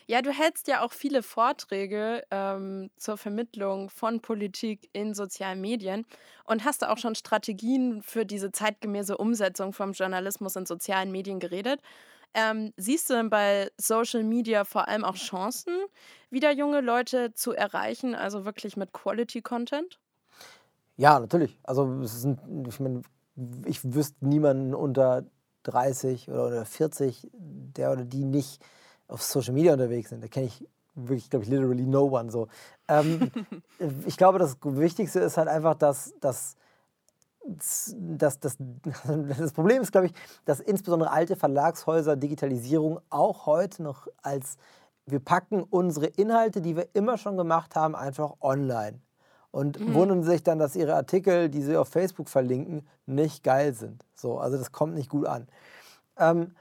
Ja, 0.06 0.22
du 0.22 0.30
hältst 0.30 0.68
ja 0.68 0.82
auch 0.82 0.92
viele 0.92 1.22
Vorträge 1.22 2.24
ähm, 2.30 2.90
zur 2.96 3.16
Vermittlung 3.16 3.90
von 3.90 4.20
Politik 4.20 4.88
in 4.92 5.14
sozialen 5.14 5.60
Medien 5.60 6.06
und 6.44 6.64
hast 6.64 6.82
da 6.82 6.90
auch 6.90 6.98
schon 6.98 7.14
Strategien 7.14 8.02
für 8.02 8.24
diese 8.24 8.52
zeitgemäße 8.52 9.16
Umsetzung 9.16 9.72
vom 9.72 9.92
Journalismus 9.92 10.56
in 10.56 10.66
sozialen 10.66 11.10
Medien 11.10 11.40
geredet. 11.40 11.80
Ähm, 12.34 12.72
siehst 12.76 13.08
du 13.08 13.14
denn 13.14 13.30
bei 13.30 13.70
Social 13.78 14.22
Media 14.22 14.64
vor 14.64 14.88
allem 14.88 15.04
auch 15.04 15.16
Chancen, 15.16 15.74
wieder 16.30 16.52
junge 16.52 16.80
Leute 16.80 17.32
zu 17.34 17.52
erreichen, 17.52 18.14
also 18.14 18.44
wirklich 18.44 18.76
mit 18.76 18.92
Quality 18.92 19.42
Content? 19.42 19.98
Ja, 20.96 21.18
natürlich. 21.20 21.58
Also 21.62 22.04
sind, 22.04 22.40
ich, 22.68 22.80
mein, 22.80 23.02
ich 23.64 23.94
wüsste 23.94 24.26
niemanden 24.26 24.74
unter 24.74 25.24
30 25.62 26.28
oder, 26.28 26.46
oder 26.48 26.64
40, 26.64 27.28
der 27.32 27.92
oder 27.92 28.04
die 28.04 28.24
nicht 28.24 28.62
auf 29.08 29.22
Social 29.22 29.54
Media 29.54 29.72
unterwegs 29.72 30.10
sind. 30.10 30.22
Da 30.22 30.28
kenne 30.28 30.46
ich 30.46 30.66
wirklich, 30.94 31.30
glaube 31.30 31.44
ich, 31.44 31.50
literally 31.50 31.86
no 31.86 32.04
one 32.04 32.30
so. 32.30 32.48
Ähm, 32.88 33.30
ich 34.06 34.16
glaube, 34.16 34.38
das 34.38 34.56
Wichtigste 34.62 35.20
ist 35.20 35.36
halt 35.36 35.48
einfach, 35.48 35.74
dass, 35.74 36.14
dass 36.20 36.56
das, 37.44 38.40
das, 38.40 38.58
das 39.38 39.52
Problem 39.52 39.82
ist, 39.82 39.92
glaube 39.92 40.08
ich, 40.08 40.12
dass 40.44 40.60
insbesondere 40.60 41.10
alte 41.10 41.36
Verlagshäuser 41.36 42.16
Digitalisierung 42.16 43.00
auch 43.10 43.46
heute 43.46 43.82
noch 43.82 44.06
als 44.22 44.56
wir 45.10 45.20
packen 45.20 45.62
unsere 45.62 46.06
Inhalte, 46.06 46.60
die 46.60 46.76
wir 46.76 46.88
immer 46.94 47.16
schon 47.16 47.36
gemacht 47.36 47.74
haben, 47.74 47.96
einfach 47.96 48.34
online. 48.40 49.00
Und 49.50 49.80
mhm. 49.80 49.94
wundern 49.94 50.22
sich 50.22 50.42
dann, 50.42 50.58
dass 50.58 50.76
ihre 50.76 50.94
Artikel, 50.94 51.48
die 51.48 51.62
sie 51.62 51.76
auf 51.76 51.88
Facebook 51.88 52.28
verlinken, 52.28 52.86
nicht 53.06 53.42
geil 53.42 53.72
sind. 53.72 54.04
So, 54.14 54.38
also 54.38 54.58
das 54.58 54.72
kommt 54.72 54.94
nicht 54.94 55.08
gut 55.08 55.26
an. 55.26 55.48
Ähm, 56.18 56.54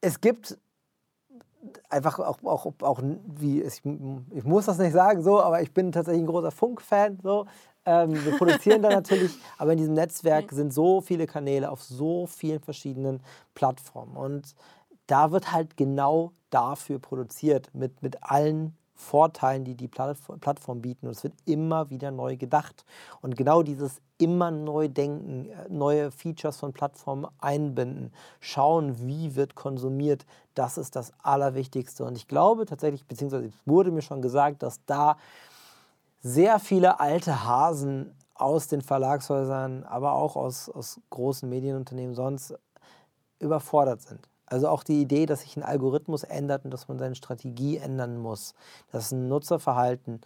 es 0.00 0.20
gibt 0.20 0.58
einfach 1.88 2.18
auch, 2.18 2.42
auch, 2.42 2.72
auch 2.80 3.02
wie, 3.26 3.62
ich, 3.62 3.82
ich 4.30 4.44
muss 4.44 4.66
das 4.66 4.78
nicht 4.78 4.92
sagen, 4.92 5.22
so, 5.22 5.40
aber 5.40 5.62
ich 5.62 5.72
bin 5.72 5.92
tatsächlich 5.92 6.22
ein 6.22 6.26
großer 6.26 6.50
Funk-Fan. 6.50 7.18
So. 7.22 7.46
Ähm, 7.84 8.24
wir 8.24 8.36
produzieren 8.36 8.82
da 8.82 8.90
natürlich, 8.94 9.32
aber 9.58 9.72
in 9.72 9.78
diesem 9.78 9.94
Netzwerk 9.94 10.52
sind 10.52 10.72
so 10.72 11.00
viele 11.00 11.26
Kanäle 11.26 11.70
auf 11.70 11.82
so 11.82 12.26
vielen 12.26 12.60
verschiedenen 12.60 13.22
Plattformen. 13.54 14.16
Und 14.16 14.54
da 15.06 15.32
wird 15.32 15.52
halt 15.52 15.76
genau 15.76 16.32
dafür 16.50 16.98
produziert, 16.98 17.74
mit, 17.74 18.02
mit 18.02 18.22
allen 18.22 18.76
Vorteilen, 19.00 19.64
die 19.64 19.74
die 19.74 19.88
Plattform 19.88 20.82
bieten. 20.82 21.06
Und 21.06 21.12
es 21.12 21.24
wird 21.24 21.34
immer 21.46 21.90
wieder 21.90 22.10
neu 22.10 22.36
gedacht. 22.36 22.84
Und 23.20 23.36
genau 23.36 23.62
dieses 23.62 24.00
immer 24.18 24.50
neu 24.50 24.88
denken, 24.88 25.46
äh, 25.46 25.68
neue 25.68 26.10
Features 26.10 26.58
von 26.58 26.72
Plattformen 26.72 27.26
einbinden, 27.38 28.12
schauen, 28.40 29.06
wie 29.06 29.34
wird 29.34 29.54
konsumiert, 29.54 30.26
das 30.54 30.78
ist 30.78 30.94
das 30.94 31.12
Allerwichtigste. 31.22 32.04
Und 32.04 32.16
ich 32.16 32.28
glaube 32.28 32.66
tatsächlich, 32.66 33.06
beziehungsweise 33.06 33.46
es 33.46 33.66
wurde 33.66 33.90
mir 33.90 34.02
schon 34.02 34.22
gesagt, 34.22 34.62
dass 34.62 34.84
da 34.84 35.16
sehr 36.22 36.58
viele 36.58 37.00
alte 37.00 37.44
Hasen 37.44 38.14
aus 38.34 38.68
den 38.68 38.82
Verlagshäusern, 38.82 39.84
aber 39.84 40.12
auch 40.12 40.36
aus, 40.36 40.68
aus 40.68 41.00
großen 41.10 41.48
Medienunternehmen 41.48 42.14
sonst 42.14 42.54
überfordert 43.38 44.02
sind. 44.02 44.29
Also 44.50 44.68
auch 44.68 44.82
die 44.82 45.00
Idee, 45.00 45.26
dass 45.26 45.42
sich 45.42 45.56
ein 45.56 45.62
Algorithmus 45.62 46.24
ändert 46.24 46.64
und 46.64 46.72
dass 46.72 46.88
man 46.88 46.98
seine 46.98 47.14
Strategie 47.14 47.78
ändern 47.78 48.18
muss, 48.18 48.54
dass 48.90 49.12
ein 49.12 49.28
Nutzerverhalten 49.28 50.20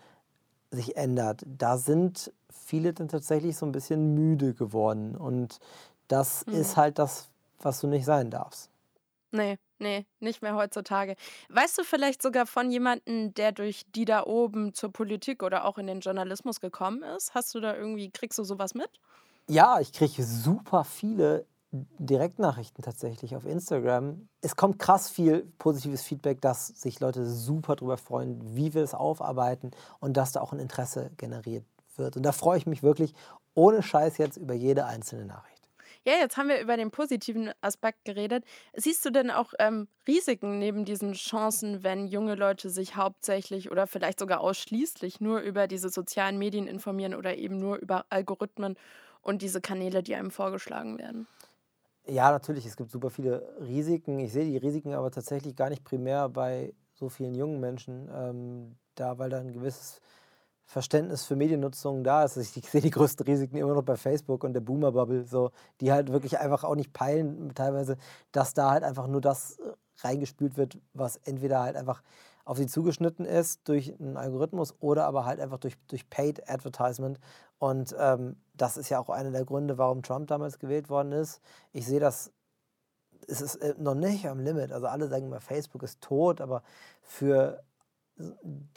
sich 0.70 0.96
ändert, 0.96 1.44
da 1.46 1.76
sind 1.76 2.32
viele 2.50 2.92
dann 2.92 3.08
tatsächlich 3.08 3.56
so 3.56 3.66
ein 3.66 3.72
bisschen 3.72 4.14
müde 4.14 4.54
geworden. 4.54 5.14
Und 5.14 5.60
das 6.08 6.46
mhm. 6.46 6.54
ist 6.54 6.76
halt 6.76 6.98
das, 6.98 7.28
was 7.60 7.80
du 7.80 7.86
nicht 7.86 8.06
sein 8.06 8.30
darfst. 8.30 8.70
Nee, 9.30 9.58
nee, 9.78 10.06
nicht 10.20 10.42
mehr 10.42 10.54
heutzutage. 10.54 11.16
Weißt 11.48 11.76
du 11.76 11.84
vielleicht 11.84 12.22
sogar 12.22 12.46
von 12.46 12.70
jemandem, 12.70 13.34
der 13.34 13.52
durch 13.52 13.84
die 13.94 14.04
da 14.04 14.24
oben 14.24 14.74
zur 14.74 14.92
Politik 14.92 15.42
oder 15.42 15.64
auch 15.64 15.76
in 15.76 15.86
den 15.86 16.00
Journalismus 16.00 16.60
gekommen 16.60 17.02
ist? 17.02 17.34
Hast 17.34 17.54
du 17.54 17.60
da 17.60 17.76
irgendwie, 17.76 18.10
kriegst 18.10 18.38
du 18.38 18.44
sowas 18.44 18.74
mit? 18.74 18.90
Ja, 19.48 19.80
ich 19.80 19.92
kriege 19.92 20.22
super 20.22 20.84
viele 20.84 21.44
Direktnachrichten 21.98 22.84
tatsächlich 22.84 23.34
auf 23.34 23.44
Instagram. 23.44 24.28
Es 24.40 24.54
kommt 24.54 24.78
krass 24.78 25.10
viel 25.10 25.44
positives 25.58 26.02
Feedback, 26.02 26.40
dass 26.40 26.68
sich 26.68 27.00
Leute 27.00 27.26
super 27.26 27.74
darüber 27.74 27.96
freuen, 27.96 28.40
wie 28.56 28.74
wir 28.74 28.82
das 28.82 28.94
aufarbeiten 28.94 29.72
und 29.98 30.16
dass 30.16 30.32
da 30.32 30.40
auch 30.40 30.52
ein 30.52 30.60
Interesse 30.60 31.10
generiert 31.16 31.64
wird. 31.96 32.16
Und 32.16 32.22
da 32.22 32.32
freue 32.32 32.58
ich 32.58 32.66
mich 32.66 32.82
wirklich 32.82 33.12
ohne 33.54 33.82
Scheiß 33.82 34.18
jetzt 34.18 34.36
über 34.36 34.54
jede 34.54 34.86
einzelne 34.86 35.24
Nachricht. 35.24 35.54
Ja, 36.06 36.14
jetzt 36.20 36.36
haben 36.36 36.50
wir 36.50 36.60
über 36.60 36.76
den 36.76 36.90
positiven 36.90 37.50
Aspekt 37.62 38.04
geredet. 38.04 38.44
Siehst 38.74 39.04
du 39.06 39.10
denn 39.10 39.30
auch 39.30 39.54
ähm, 39.58 39.88
Risiken 40.06 40.58
neben 40.58 40.84
diesen 40.84 41.14
Chancen, 41.14 41.82
wenn 41.82 42.06
junge 42.06 42.34
Leute 42.34 42.68
sich 42.68 42.94
hauptsächlich 42.94 43.70
oder 43.70 43.86
vielleicht 43.86 44.20
sogar 44.20 44.40
ausschließlich 44.40 45.22
nur 45.22 45.40
über 45.40 45.66
diese 45.66 45.88
sozialen 45.88 46.38
Medien 46.38 46.66
informieren 46.66 47.14
oder 47.14 47.36
eben 47.36 47.58
nur 47.58 47.76
über 47.76 48.04
Algorithmen 48.10 48.76
und 49.22 49.40
diese 49.40 49.62
Kanäle, 49.62 50.02
die 50.02 50.14
einem 50.14 50.30
vorgeschlagen 50.30 50.98
werden? 50.98 51.26
Ja, 52.06 52.30
natürlich, 52.30 52.66
es 52.66 52.76
gibt 52.76 52.90
super 52.90 53.08
viele 53.10 53.42
Risiken. 53.60 54.18
Ich 54.18 54.32
sehe 54.32 54.44
die 54.44 54.58
Risiken 54.58 54.92
aber 54.92 55.10
tatsächlich 55.10 55.56
gar 55.56 55.70
nicht 55.70 55.84
primär 55.84 56.28
bei 56.28 56.74
so 56.92 57.08
vielen 57.08 57.34
jungen 57.34 57.60
Menschen, 57.60 58.10
ähm, 58.14 58.76
da 58.94 59.18
weil 59.18 59.30
da 59.30 59.38
ein 59.40 59.52
gewisses 59.52 60.00
Verständnis 60.66 61.24
für 61.24 61.34
Mediennutzung 61.36 62.04
da 62.04 62.24
ist. 62.24 62.36
Ich 62.36 62.50
sehe 62.70 62.80
die 62.82 62.90
größten 62.90 63.24
Risiken 63.26 63.56
immer 63.56 63.74
noch 63.74 63.82
bei 63.82 63.96
Facebook 63.96 64.44
und 64.44 64.52
der 64.52 64.60
Boomer-Bubble, 64.60 65.24
so, 65.24 65.50
die 65.80 65.92
halt 65.92 66.12
wirklich 66.12 66.38
einfach 66.38 66.64
auch 66.64 66.74
nicht 66.74 66.92
peilen, 66.92 67.54
teilweise, 67.54 67.96
dass 68.32 68.52
da 68.54 68.70
halt 68.70 68.84
einfach 68.84 69.06
nur 69.06 69.20
das 69.22 69.58
äh, 69.58 69.72
reingespült 70.06 70.56
wird, 70.58 70.78
was 70.92 71.16
entweder 71.24 71.62
halt 71.62 71.76
einfach 71.76 72.02
auf 72.44 72.58
sie 72.58 72.66
zugeschnitten 72.66 73.24
ist 73.24 73.66
durch 73.68 73.94
einen 73.98 74.18
Algorithmus 74.18 74.74
oder 74.80 75.06
aber 75.06 75.24
halt 75.24 75.40
einfach 75.40 75.58
durch, 75.58 75.76
durch 75.88 76.08
Paid 76.10 76.48
Advertisement. 76.50 77.18
Und 77.64 77.96
ähm, 77.98 78.36
das 78.52 78.76
ist 78.76 78.90
ja 78.90 78.98
auch 78.98 79.08
einer 79.08 79.30
der 79.30 79.46
Gründe, 79.46 79.78
warum 79.78 80.02
Trump 80.02 80.26
damals 80.26 80.58
gewählt 80.58 80.90
worden 80.90 81.12
ist. 81.12 81.40
Ich 81.72 81.86
sehe 81.86 81.98
das, 81.98 82.30
es 83.26 83.40
ist 83.40 83.56
äh, 83.56 83.74
noch 83.78 83.94
nicht 83.94 84.28
am 84.28 84.38
Limit. 84.38 84.70
Also 84.70 84.86
alle 84.86 85.08
sagen 85.08 85.24
immer, 85.24 85.40
Facebook 85.40 85.82
ist 85.82 86.02
tot, 86.02 86.42
aber 86.42 86.62
für 87.00 87.64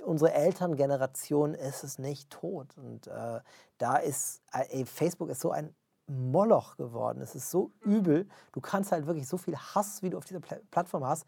unsere 0.06 0.32
Elterngeneration 0.32 1.54
ist 1.54 1.84
es 1.84 2.00
nicht 2.00 2.30
tot. 2.30 2.78
Und 2.78 3.08
äh, 3.08 3.42
da 3.78 3.98
ist, 3.98 4.42
äh, 4.54 4.64
ey, 4.70 4.86
Facebook 4.86 5.32
ist 5.32 5.42
so 5.42 5.52
ein 5.52 5.76
Moloch 6.08 6.78
geworden. 6.78 7.20
Es 7.20 7.36
ist 7.36 7.52
so 7.52 7.74
übel. 7.82 8.26
Du 8.54 8.62
kannst 8.62 8.94
halt 8.94 9.06
wirklich 9.06 9.28
so 9.28 9.36
viel 9.36 9.58
Hass, 9.58 10.02
wie 10.02 10.12
du 10.12 10.18
auf 10.18 10.24
dieser 10.24 10.40
Pl 10.40 10.62
Plattform 10.72 11.06
hast, 11.06 11.26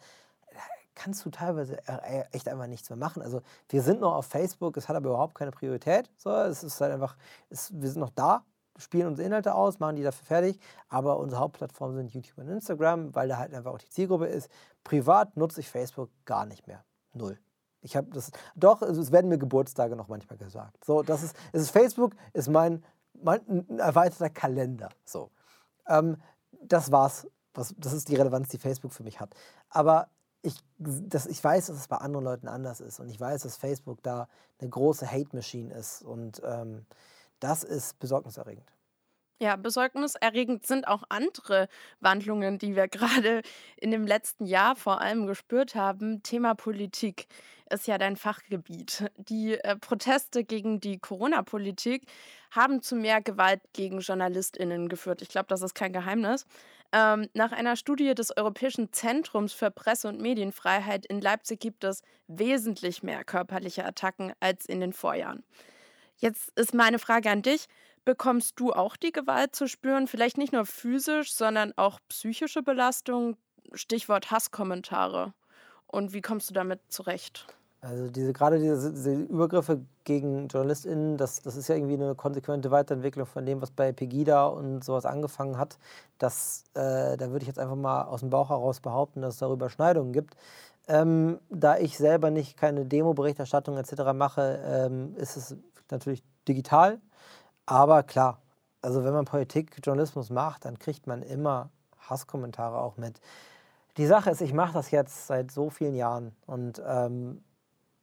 kannst 1.00 1.26
du 1.26 1.30
teilweise 1.30 1.78
äh, 1.88 2.26
echt 2.32 2.50
einfach 2.50 2.68
nichts 2.68 2.90
mehr 2.90 2.98
machen. 2.98 3.22
Also 3.22 3.42
wir 3.70 3.82
sind 3.82 4.02
noch 4.02 4.14
auf 4.16 4.26
Facebook, 4.26 4.76
es 4.76 4.90
hat 4.90 4.98
aber 4.98 5.10
überhaupt 5.10 5.34
keine 5.34 5.52
Priorität. 5.52 6.12
So, 6.18 6.30
es 6.30 6.62
ist 6.62 6.82
halt 6.82 6.92
einfach, 6.92 7.16
es, 7.50 7.72
wir 7.74 7.90
sind 7.90 8.02
noch 8.02 8.10
da, 8.10 8.44
spielen 8.78 9.08
unsere 9.08 9.26
Inhalte 9.26 9.56
aus, 9.56 9.80
machen 9.80 9.96
die 9.96 10.04
dafür 10.04 10.26
fertig, 10.26 10.60
aber 10.90 11.18
unsere 11.20 11.40
Hauptplattformen 11.40 11.96
sind 11.96 12.14
YouTube 12.14 12.38
und 12.40 12.50
Instagram, 12.50 13.16
weil 13.16 13.30
da 13.30 13.38
halt 13.38 13.54
einfach 13.54 13.72
auch 13.72 13.78
die 13.78 13.90
Zielgruppe 13.90 14.28
ist. 14.28 14.50
Privat 14.84 15.38
nutze 15.38 15.62
ich 15.62 15.70
Facebook 15.70 16.10
gar 16.26 16.46
nicht 16.46 16.68
mehr. 16.68 16.84
Null. 17.14 17.40
Ich 17.82 17.96
habe 17.96 18.10
das, 18.12 18.32
doch, 18.56 18.82
es 18.82 19.12
werden 19.14 19.30
mir 19.30 19.38
Geburtstage 19.38 19.96
noch 19.96 20.10
manchmal 20.10 20.38
gesagt. 20.38 20.84
So, 20.84 21.02
das 21.02 21.24
ist, 21.24 21.36
es 21.54 21.62
ist 21.62 21.72
Facebook, 21.72 22.14
ist 22.34 22.50
mein, 22.50 22.84
mein 23.14 23.70
erweiterter 23.80 24.30
Kalender. 24.30 24.90
So. 25.06 25.32
Ähm, 25.88 26.18
das 26.62 26.92
war's. 26.92 27.26
Was, 27.54 27.74
das 27.78 27.94
ist 27.94 28.10
die 28.10 28.16
Relevanz, 28.16 28.50
die 28.50 28.58
Facebook 28.58 28.92
für 28.92 29.04
mich 29.04 29.20
hat. 29.20 29.34
Aber 29.70 30.10
ich, 30.42 30.56
das, 30.78 31.26
ich 31.26 31.44
weiß, 31.44 31.68
dass 31.68 31.78
es 31.78 31.88
bei 31.88 31.98
anderen 31.98 32.26
Leuten 32.26 32.48
anders 32.48 32.80
ist 32.80 33.00
und 33.00 33.10
ich 33.10 33.20
weiß, 33.20 33.44
dass 33.44 33.58
Facebook 33.58 34.02
da 34.04 34.28
eine 34.60 34.70
große 34.70 35.10
Hate-Machine 35.10 35.74
ist 35.74 36.02
und 36.02 36.42
ähm, 36.46 36.86
das 37.40 37.64
ist 37.64 38.00
besorgniserregend. 38.00 38.72
Ja, 39.42 39.56
besorgniserregend 39.56 40.68
sind 40.68 40.86
auch 40.86 41.04
andere 41.08 41.70
Wandlungen, 42.02 42.58
die 42.58 42.76
wir 42.76 42.88
gerade 42.90 43.42
in 43.78 43.92
dem 43.92 44.06
letzten 44.06 44.46
Jahr 44.46 44.76
vor 44.76 45.02
allem 45.02 45.28
gespürt 45.28 45.76
haben. 45.76 46.24
Thema 46.24 46.56
Politik 46.56 47.28
ist 47.70 47.88
ja 47.88 47.98
dein 47.98 48.18
Fachgebiet. 48.18 49.10
Die 49.16 49.54
äh, 49.54 49.78
Proteste 49.78 50.44
gegen 50.44 50.80
die 50.82 51.00
Corona-Politik 51.00 52.06
haben 52.52 52.82
zu 52.82 52.96
mehr 52.96 53.22
Gewalt 53.22 53.62
gegen 53.74 54.00
JournalistInnen 54.00 54.90
geführt. 54.90 55.22
Ich 55.22 55.30
glaube, 55.30 55.48
das 55.48 55.62
ist 55.62 55.76
kein 55.76 55.94
Geheimnis. 55.94 56.46
Ähm, 56.92 57.30
nach 57.34 57.52
einer 57.52 57.76
Studie 57.76 58.16
des 58.16 58.36
Europäischen 58.36 58.92
Zentrums 58.92 59.54
für 59.54 59.70
Presse- 59.70 60.08
und 60.08 60.20
Medienfreiheit 60.20 61.06
in 61.06 61.22
Leipzig 61.22 61.60
gibt 61.60 61.84
es 61.84 62.02
wesentlich 62.28 63.04
mehr 63.04 63.24
körperliche 63.24 63.86
Attacken 63.86 64.34
als 64.40 64.66
in 64.66 64.80
den 64.80 64.94
Vorjahren. 64.94 65.44
Jetzt 66.18 66.52
ist 66.58 66.74
meine 66.74 66.98
Frage 67.00 67.30
an 67.30 67.44
dich. 67.44 67.68
Bekommst 68.06 68.60
du 68.60 68.74
auch 68.74 68.96
die 68.98 69.12
Gewalt 69.12 69.56
zu 69.56 69.68
spüren? 69.68 70.08
Vielleicht 70.08 70.38
nicht 70.38 70.52
nur 70.52 70.66
physisch, 70.66 71.34
sondern 71.34 71.74
auch 71.78 72.00
psychische 72.10 72.64
Belastung? 72.64 73.38
Stichwort 73.74 74.32
Hasskommentare. 74.32 75.34
Und 75.86 76.14
wie 76.14 76.22
kommst 76.22 76.50
du 76.50 76.54
damit 76.54 76.82
zurecht? 76.90 77.46
Also 77.82 78.10
diese, 78.10 78.34
gerade 78.34 78.60
diese, 78.60 78.92
diese, 78.92 79.14
Übergriffe 79.14 79.82
gegen 80.04 80.50
JournalistInnen, 80.50 81.16
das, 81.16 81.42
das 81.42 81.56
ist 81.56 81.70
ja 81.70 81.76
irgendwie 81.76 81.94
eine 81.94 82.14
konsequente 82.14 82.72
Weiterentwicklung 82.72 83.26
von 83.26 83.46
dem, 83.46 83.62
was 83.62 83.72
bei 83.72 83.94
Pegida 83.94 84.48
und 84.48 84.84
sowas 84.84 85.06
angefangen 85.06 85.58
hat. 85.58 85.78
Das, 86.18 86.66
äh, 86.74 87.16
da 87.16 87.32
würde 87.32 87.44
ich 87.44 87.48
jetzt 87.48 87.60
einfach 87.60 87.78
mal 87.78 88.04
aus 88.04 88.20
dem 88.20 88.30
Bauch 88.30 88.50
heraus 88.50 88.82
behaupten, 88.82 89.22
dass 89.22 89.36
es 89.36 89.40
darüber 89.40 89.70
Schneidungen 89.70 90.12
gibt. 90.12 90.36
Ähm, 90.90 91.40
da 91.50 91.78
ich 91.78 91.98
selber 91.98 92.32
nicht 92.32 92.58
keine 92.58 92.86
Demo-Berichterstattung 92.86 93.78
etc. 93.78 94.12
mache, 94.14 94.60
ähm, 94.66 95.16
ist 95.16 95.38
es 95.38 95.56
natürlich 95.90 96.24
digital. 96.48 97.00
Aber 97.66 98.04
klar, 98.04 98.42
also 98.82 99.06
wenn 99.06 99.14
man 99.14 99.26
Politik, 99.26 99.78
Journalismus 99.84 100.30
macht, 100.32 100.66
dann 100.66 100.80
kriegt 100.80 101.08
man 101.08 101.22
immer 101.22 101.70
Hasskommentare 102.00 102.78
auch 102.78 102.98
mit. 102.98 103.22
Die 103.98 104.06
Sache 104.06 104.32
ist, 104.32 104.42
ich 104.42 104.54
mache 104.54 104.74
das 104.74 104.92
jetzt 104.92 105.28
seit 105.28 105.52
so 105.52 105.70
vielen 105.70 105.96
Jahren 105.96 106.36
und 106.46 106.82
ähm, 106.86 107.44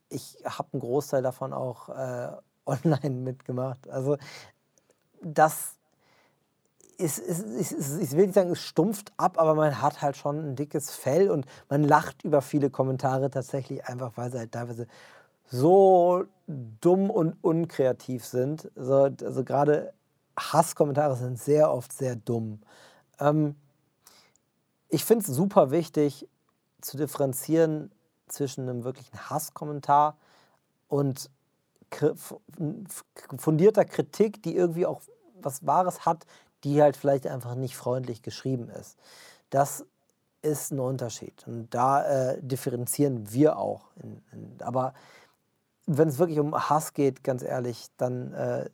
ich 0.09 0.39
habe 0.45 0.69
einen 0.73 0.81
Großteil 0.81 1.23
davon 1.23 1.53
auch 1.53 1.89
äh, 1.89 2.29
online 2.67 3.11
mitgemacht. 3.11 3.89
Also 3.89 4.17
das 5.23 5.77
ist, 6.99 7.19
ist, 7.19 7.73
ist, 7.73 8.01
ich 8.01 8.13
will 8.13 8.27
nicht 8.27 8.35
sagen, 8.35 8.51
es 8.51 8.61
stumpft 8.61 9.13
ab, 9.17 9.39
aber 9.39 9.55
man 9.55 9.81
hat 9.83 10.01
halt 10.03 10.17
schon 10.17 10.39
ein 10.39 10.57
dickes 10.57 10.91
Fell 10.91 11.31
und 11.31 11.47
man 11.69 11.85
lacht 11.85 12.25
über 12.25 12.41
viele 12.43 12.71
Kommentare 12.71 13.31
tatsächlich 13.31 13.85
einfach, 13.87 14.13
weil 14.17 14.31
sie 14.33 14.39
halt 14.39 14.53
teilweise 14.53 14.87
so 15.49 16.25
dumm 16.47 17.11
und 17.11 17.37
unkreativ 17.43 18.25
sind. 18.25 18.71
Also, 18.77 19.11
also 19.23 19.45
gerade 19.45 19.93
Hasskommentare 20.39 21.17
sind 21.17 21.39
sehr 21.39 21.73
oft 21.73 21.93
sehr 21.93 22.17
dumm. 22.17 22.61
Ähm, 23.21 23.57
ich 24.89 25.05
finde 25.05 25.25
es 25.25 25.35
super 25.35 25.71
wichtig 25.71 26.29
zu 26.81 26.97
differenzieren, 26.97 27.91
zwischen 28.29 28.69
einem 28.69 28.85
wirklichen 28.85 29.31
Hasskommentar 29.31 30.17
und 30.89 31.31
fundierter 33.39 33.85
Kritik, 33.85 34.43
die 34.43 34.57
irgendwie 34.57 34.87
auch 34.87 35.03
was 35.41 35.67
Wahres 35.67 36.05
hat, 36.05 36.27
die 36.65 36.83
halt 36.83 36.97
vielleicht 36.97 37.27
einfach 37.27 37.55
nicht 37.55 37.77
freundlich 37.77 38.23
geschrieben 38.23 38.69
ist. 38.71 38.99
Das 39.51 39.85
ist 40.43 40.73
ein 40.73 40.81
Unterschied. 40.81 41.47
Und 41.47 41.73
da 41.75 42.33
äh, 42.33 42.43
differenzieren 42.43 43.33
wir 43.33 43.59
auch. 43.59 43.91
In, 44.03 44.23
in, 44.33 44.63
aber 44.63 44.95
wenn 45.87 46.09
es 46.09 46.19
wirklich 46.19 46.41
um 46.41 46.55
Hass 46.55 46.93
geht, 46.93 47.23
ganz 47.23 47.43
ehrlich, 47.43 47.87
dann 47.97 48.33
äh, 48.33 48.69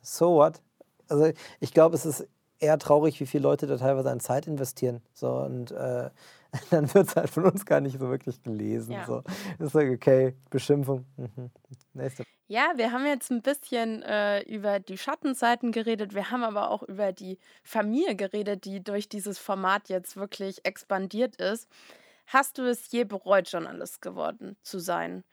so 0.00 0.34
what? 0.34 0.60
Also 1.08 1.30
ich 1.58 1.72
glaube, 1.72 1.94
es 1.94 2.06
ist 2.06 2.26
eher 2.58 2.78
traurig, 2.78 3.20
wie 3.20 3.26
viele 3.26 3.42
Leute 3.42 3.66
da 3.66 3.76
teilweise 3.76 4.10
an 4.10 4.20
Zeit 4.20 4.46
investieren. 4.46 5.02
So, 5.12 5.32
und 5.32 5.72
äh, 5.72 6.10
dann 6.70 6.92
wird 6.92 7.08
es 7.08 7.16
halt 7.16 7.30
von 7.30 7.44
uns 7.44 7.64
gar 7.64 7.80
nicht 7.80 7.98
so 7.98 8.08
wirklich 8.08 8.42
gelesen. 8.42 8.92
Ja. 8.92 9.06
So. 9.06 9.22
Ist 9.58 9.74
like, 9.74 9.90
okay, 9.90 10.34
Beschimpfung. 10.50 11.06
Mhm. 11.16 11.50
Nächste. 11.92 12.24
Ja, 12.48 12.72
wir 12.76 12.90
haben 12.90 13.06
jetzt 13.06 13.30
ein 13.30 13.42
bisschen 13.42 14.02
äh, 14.02 14.42
über 14.42 14.80
die 14.80 14.98
Schattenseiten 14.98 15.70
geredet. 15.70 16.14
Wir 16.14 16.30
haben 16.30 16.42
aber 16.42 16.70
auch 16.70 16.82
über 16.82 17.12
die 17.12 17.38
Familie 17.62 18.16
geredet, 18.16 18.64
die 18.64 18.82
durch 18.82 19.08
dieses 19.08 19.38
Format 19.38 19.88
jetzt 19.88 20.16
wirklich 20.16 20.64
expandiert 20.64 21.36
ist. 21.36 21.68
Hast 22.26 22.58
du 22.58 22.62
es 22.62 22.90
je 22.90 23.04
bereut, 23.04 23.50
Journalist 23.50 24.02
geworden 24.02 24.56
zu 24.62 24.78
sein? 24.78 25.24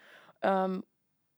Ähm, 0.41 0.83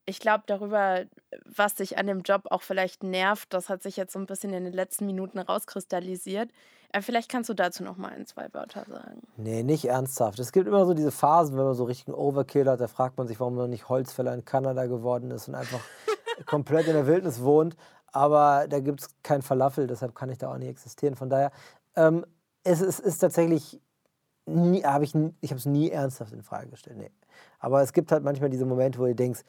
ich 0.10 0.20
glaube, 0.20 0.44
darüber, 0.48 1.06
was 1.46 1.75
dich 1.75 1.98
an 1.98 2.08
dem 2.08 2.22
Job 2.22 2.48
auch 2.50 2.63
vielleicht 2.63 3.04
nervt, 3.04 3.54
das 3.54 3.70
hat 3.70 3.84
sich 3.84 3.96
jetzt 3.96 4.12
so 4.12 4.20
ein 4.20 4.25
bisschen 4.25 4.51
in 4.54 4.63
den 4.63 4.74
letzten 4.74 5.06
Minuten 5.06 5.38
rauskristallisiert. 5.38 6.50
Äh, 6.92 7.01
vielleicht 7.01 7.30
kannst 7.30 7.50
du 7.50 7.54
dazu 7.54 7.84
noch 7.84 7.98
mal 7.98 8.10
ein, 8.10 8.25
zwei 8.25 8.51
Wörter 8.51 8.86
sagen. 8.86 9.22
Nee, 9.38 9.62
nicht 9.62 9.86
ernsthaft. 9.86 10.39
Es 10.39 10.51
gibt 10.51 10.68
immer 10.68 10.86
so 10.86 10.96
diese 10.96 11.12
Phasen, 11.12 11.56
wenn 11.58 11.66
man 11.66 11.75
so 11.75 11.84
richtig 11.84 12.08
einen 12.08 12.18
Overkill 12.18 12.68
hat, 12.68 12.82
da 12.82 12.88
fragt 12.88 13.18
man 13.18 13.28
sich, 13.28 13.39
warum 13.39 13.56
man 13.56 13.70
nicht 13.70 13.88
Holzfäller 13.88 14.34
in 14.34 14.46
Kanada 14.46 14.88
geworden 14.88 15.30
ist 15.30 15.48
und 15.48 15.54
einfach 15.54 15.82
komplett 16.48 16.88
in 16.88 16.94
der 16.94 17.06
Wildnis 17.06 17.42
wohnt. 17.44 17.75
Aber 18.12 18.66
da 18.68 18.80
gibt 18.80 19.01
es 19.01 19.10
kein 19.22 19.44
Falafel, 19.44 19.86
deshalb 19.86 20.16
kann 20.16 20.30
ich 20.30 20.39
da 20.39 20.51
auch 20.51 20.58
nicht 20.58 20.70
existieren. 20.70 21.16
Von 21.16 21.30
daher, 21.30 21.51
ähm, 21.96 22.25
es, 22.63 22.82
es 22.82 23.00
ist 23.00 23.20
tatsächlich, 23.20 23.80
nie, 24.48 24.84
hab 24.84 25.04
ich, 25.04 25.13
ich 25.42 25.51
habe 25.51 25.60
es 25.60 25.68
nie 25.68 25.92
ernsthaft 25.92 26.34
in 26.34 26.42
Frage 26.42 26.72
gestellt. 26.72 26.98
Nee. 26.98 27.12
Aber 27.60 27.84
es 27.84 27.94
gibt 27.94 28.12
halt 28.12 28.24
manchmal 28.24 28.50
diese 28.50 28.66
Momente, 28.66 28.98
wo 28.98 29.06
du 29.06 29.13
denkst, 29.13 29.42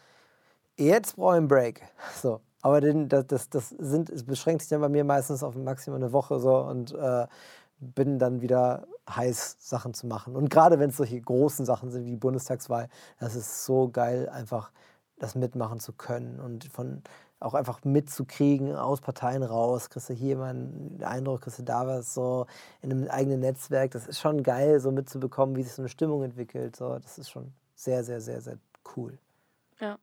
jetzt 0.81 1.17
brauche 1.17 1.35
ich 1.35 1.39
einen 1.39 1.49
Break. 1.49 1.83
So. 2.21 2.41
Aber 2.63 2.81
das, 2.81 3.27
das, 3.27 3.49
das 3.49 3.69
sind, 3.71 4.11
es 4.11 4.25
beschränkt 4.25 4.63
sich 4.63 4.69
dann 4.69 4.81
bei 4.81 4.89
mir 4.89 5.05
meistens 5.05 5.43
auf 5.43 5.55
maximal 5.57 5.99
eine 5.99 6.13
Woche 6.13 6.39
so 6.41 6.59
und 6.59 6.93
äh, 6.93 7.27
bin 7.79 8.19
dann 8.19 8.43
wieder 8.43 8.87
heiß, 9.09 9.57
Sachen 9.59 9.95
zu 9.95 10.07
machen. 10.07 10.37
Und 10.37 10.51
gerade 10.51 10.79
wenn 10.79 10.91
es 10.91 10.99
solche 10.99 11.21
großen 11.21 11.65
Sachen 11.65 11.91
sind 11.91 12.05
wie 12.05 12.11
die 12.11 12.17
Bundestagswahl, 12.17 12.89
das 13.19 13.35
ist 13.35 13.65
so 13.65 13.89
geil, 13.89 14.29
einfach 14.29 14.73
das 15.19 15.35
mitmachen 15.35 15.81
zu 15.81 15.93
können 15.93 16.39
und 16.39 16.65
von 16.65 17.03
auch 17.41 17.55
einfach 17.55 17.83
mitzukriegen, 17.85 18.77
aus 18.77 19.01
Parteien 19.01 19.43
raus, 19.43 19.89
kriegst 19.89 20.11
du 20.11 20.15
hier 20.15 20.37
mal 20.37 20.51
einen 20.51 21.03
Eindruck, 21.03 21.41
kriegst 21.41 21.59
du 21.59 21.63
da 21.63 21.87
was 21.87 22.13
so 22.13 22.47
in 22.83 22.93
einem 22.93 23.09
eigenen 23.09 23.41
Netzwerk. 23.41 23.93
Das 23.93 24.07
ist 24.07 24.21
schon 24.21 24.43
geil, 24.43 24.79
so 24.79 24.93
mitzubekommen, 24.93 25.57
wie 25.57 25.63
sich 25.63 25.73
so 25.73 25.81
eine 25.81 25.89
Stimmung 25.89 26.23
entwickelt. 26.23 26.77
So, 26.77 26.99
das 26.99 27.17
ist 27.17 27.31
schon 27.31 27.51
sehr, 27.75 28.05
sehr, 28.05 28.21
sehr, 28.21 28.43
sehr 28.43 28.59
cool. 28.95 29.19
Ja. 29.81 29.97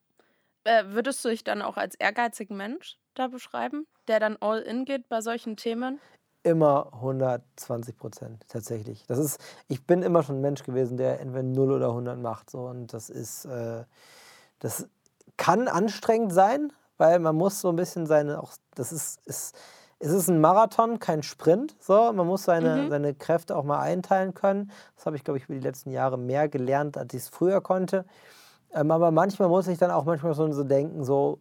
Äh, 0.67 0.83
würdest 0.89 1.23
du 1.23 1.29
dich 1.29 1.45
dann 1.45 1.61
auch 1.61 1.77
als 1.77 1.95
ehrgeizigen 1.95 2.57
Mensch 2.57 2.99
da 3.13 3.27
beschreiben, 3.27 3.87
der 4.09 4.19
dann 4.19 4.35
all 4.41 4.59
in 4.59 4.83
geht 4.83 5.07
bei 5.07 5.21
solchen 5.21 5.55
Themen? 5.55 6.01
Immer 6.43 6.89
120 6.93 7.95
Prozent, 7.95 8.43
tatsächlich. 8.49 9.05
Das 9.07 9.17
ist, 9.17 9.39
ich 9.69 9.87
bin 9.87 10.03
immer 10.03 10.23
schon 10.23 10.39
ein 10.39 10.41
Mensch 10.41 10.63
gewesen, 10.63 10.97
der 10.97 11.21
entweder 11.21 11.43
0 11.43 11.71
oder 11.71 11.87
100 11.87 12.19
macht. 12.19 12.49
So. 12.49 12.65
Und 12.65 12.91
das 12.91 13.09
ist, 13.09 13.45
äh, 13.45 13.85
das 14.59 14.89
kann 15.37 15.69
anstrengend 15.69 16.33
sein, 16.33 16.73
weil 16.97 17.19
man 17.19 17.37
muss 17.37 17.61
so 17.61 17.69
ein 17.69 17.77
bisschen 17.77 18.05
seine, 18.05 18.43
auch, 18.43 18.51
das 18.75 18.91
ist, 18.91 19.25
ist 19.25 19.55
es 19.99 20.11
ist 20.11 20.27
ein 20.27 20.41
Marathon, 20.41 20.99
kein 20.99 21.23
Sprint. 21.23 21.75
So, 21.79 22.11
man 22.11 22.27
muss 22.27 22.43
seine, 22.43 22.83
mhm. 22.83 22.89
seine 22.89 23.15
Kräfte 23.15 23.55
auch 23.55 23.63
mal 23.63 23.79
einteilen 23.79 24.33
können. 24.33 24.71
Das 24.95 25.05
habe 25.05 25.15
ich, 25.15 25.23
glaube 25.23 25.37
ich, 25.37 25.45
über 25.45 25.55
die 25.55 25.65
letzten 25.65 25.91
Jahre 25.91 26.17
mehr 26.17 26.49
gelernt, 26.49 26.97
als 26.97 27.13
ich 27.13 27.21
es 27.21 27.29
früher 27.29 27.61
konnte. 27.61 28.05
Ähm, 28.73 28.91
aber 28.91 29.11
manchmal 29.11 29.49
muss 29.49 29.67
ich 29.67 29.77
dann 29.77 29.91
auch 29.91 30.05
manchmal 30.05 30.33
so, 30.33 30.51
so 30.51 30.63
denken, 30.63 31.03
so, 31.03 31.39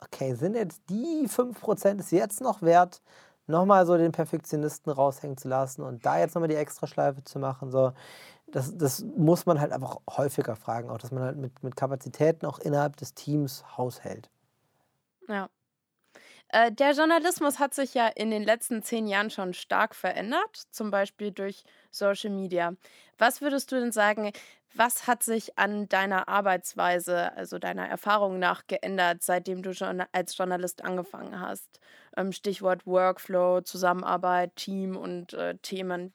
okay, 0.00 0.34
sind 0.34 0.54
jetzt 0.54 0.82
die 0.88 1.26
5% 1.26 2.00
es 2.00 2.10
jetzt 2.10 2.40
noch 2.40 2.62
wert, 2.62 3.02
nochmal 3.46 3.86
so 3.86 3.96
den 3.96 4.12
Perfektionisten 4.12 4.92
raushängen 4.92 5.36
zu 5.36 5.48
lassen 5.48 5.82
und 5.82 6.04
da 6.04 6.18
jetzt 6.18 6.34
nochmal 6.34 6.48
die 6.48 6.54
Extraschleife 6.54 7.24
zu 7.24 7.38
machen. 7.38 7.70
So, 7.70 7.92
das, 8.46 8.76
das 8.76 9.04
muss 9.16 9.46
man 9.46 9.60
halt 9.60 9.72
einfach 9.72 9.98
häufiger 10.08 10.56
fragen, 10.56 10.90
auch 10.90 10.98
dass 10.98 11.10
man 11.10 11.22
halt 11.22 11.36
mit, 11.36 11.62
mit 11.62 11.76
Kapazitäten 11.76 12.46
auch 12.46 12.58
innerhalb 12.58 12.96
des 12.96 13.14
Teams 13.14 13.64
haushält. 13.76 14.30
Ja. 15.28 15.48
Äh, 16.48 16.72
der 16.72 16.92
Journalismus 16.92 17.58
hat 17.58 17.74
sich 17.74 17.94
ja 17.94 18.08
in 18.08 18.30
den 18.30 18.42
letzten 18.42 18.82
zehn 18.82 19.06
Jahren 19.06 19.30
schon 19.30 19.52
stark 19.52 19.94
verändert, 19.94 20.62
zum 20.70 20.90
Beispiel 20.90 21.30
durch 21.30 21.64
Social 21.90 22.30
Media. 22.30 22.72
Was 23.18 23.40
würdest 23.40 23.70
du 23.70 23.76
denn 23.78 23.92
sagen, 23.92 24.32
was 24.74 25.06
hat 25.06 25.22
sich 25.22 25.58
an 25.58 25.88
deiner 25.88 26.28
Arbeitsweise, 26.28 27.36
also 27.36 27.58
deiner 27.58 27.88
Erfahrung 27.88 28.38
nach 28.38 28.66
geändert, 28.66 29.22
seitdem 29.22 29.62
du 29.62 29.74
schon 29.74 30.02
als 30.12 30.36
Journalist 30.36 30.84
angefangen 30.84 31.40
hast? 31.40 31.80
Ähm, 32.16 32.32
Stichwort 32.32 32.86
Workflow, 32.86 33.62
Zusammenarbeit, 33.62 34.54
Team 34.56 34.96
und 34.96 35.32
äh, 35.34 35.56
Themen. 35.58 36.12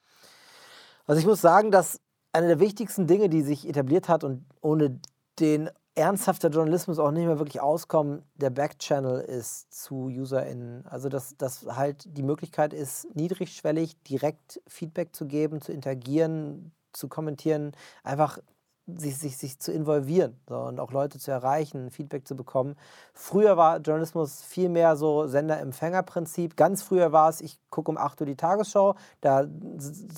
Also 1.06 1.20
ich 1.20 1.26
muss 1.26 1.40
sagen, 1.40 1.70
dass 1.70 2.00
eine 2.32 2.48
der 2.48 2.60
wichtigsten 2.60 3.06
Dinge, 3.06 3.28
die 3.28 3.42
sich 3.42 3.68
etabliert 3.68 4.08
hat 4.08 4.24
und 4.24 4.44
ohne 4.60 5.00
den 5.38 5.70
ernsthafter 5.94 6.48
Journalismus 6.48 6.98
auch 6.98 7.12
nicht 7.12 7.26
mehr 7.26 7.38
wirklich 7.38 7.60
auskommen, 7.60 8.24
der 8.34 8.50
Backchannel 8.50 9.20
ist 9.20 9.72
zu 9.72 10.06
UserInnen. 10.06 10.86
Also 10.86 11.08
dass, 11.08 11.36
dass 11.36 11.66
halt 11.66 12.04
die 12.16 12.22
Möglichkeit 12.22 12.72
ist, 12.72 13.14
niedrigschwellig 13.14 14.02
direkt 14.02 14.60
Feedback 14.66 15.14
zu 15.14 15.26
geben, 15.26 15.60
zu 15.60 15.72
interagieren, 15.72 16.72
zu 16.92 17.08
kommentieren, 17.08 17.72
einfach 18.02 18.38
sich, 18.86 19.16
sich, 19.18 19.38
sich 19.38 19.58
zu 19.58 19.72
involvieren 19.72 20.38
so, 20.48 20.56
und 20.56 20.78
auch 20.78 20.92
Leute 20.92 21.18
zu 21.18 21.30
erreichen, 21.30 21.90
Feedback 21.90 22.28
zu 22.28 22.36
bekommen. 22.36 22.76
Früher 23.14 23.56
war 23.56 23.78
Journalismus 23.78 24.42
viel 24.42 24.68
mehr 24.68 24.96
so 24.96 25.26
Sender-Empfänger-Prinzip. 25.26 26.56
Ganz 26.56 26.82
früher 26.82 27.10
war 27.10 27.30
es, 27.30 27.40
ich 27.40 27.58
gucke 27.70 27.90
um 27.90 27.96
8 27.96 28.20
Uhr 28.20 28.26
die 28.26 28.36
Tagesschau, 28.36 28.94
da 29.20 29.46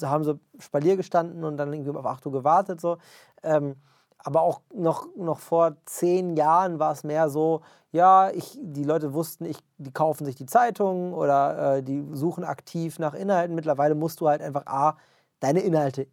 haben 0.02 0.24
sie 0.24 0.40
Spalier 0.58 0.96
gestanden 0.96 1.44
und 1.44 1.56
dann 1.56 1.72
irgendwie 1.72 1.96
auf 1.96 2.06
8 2.06 2.26
Uhr 2.26 2.32
gewartet. 2.32 2.80
So. 2.80 2.98
Ähm, 3.42 3.76
aber 4.18 4.42
auch 4.42 4.60
noch, 4.74 5.06
noch 5.16 5.38
vor 5.38 5.76
zehn 5.84 6.36
Jahren 6.36 6.80
war 6.80 6.92
es 6.92 7.04
mehr 7.04 7.28
so, 7.28 7.60
ja, 7.92 8.30
ich, 8.30 8.58
die 8.60 8.82
Leute 8.82 9.14
wussten, 9.14 9.44
ich, 9.44 9.58
die 9.78 9.92
kaufen 9.92 10.24
sich 10.24 10.34
die 10.34 10.46
Zeitung 10.46 11.12
oder 11.12 11.76
äh, 11.76 11.82
die 11.84 12.04
suchen 12.12 12.42
aktiv 12.42 12.98
nach 12.98 13.14
Inhalten. 13.14 13.54
Mittlerweile 13.54 13.94
musst 13.94 14.20
du 14.20 14.28
halt 14.28 14.42
einfach 14.42 14.66
A, 14.66 14.96
deine 15.38 15.60
Inhalte 15.60 16.08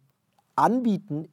anbieten, 0.54 1.28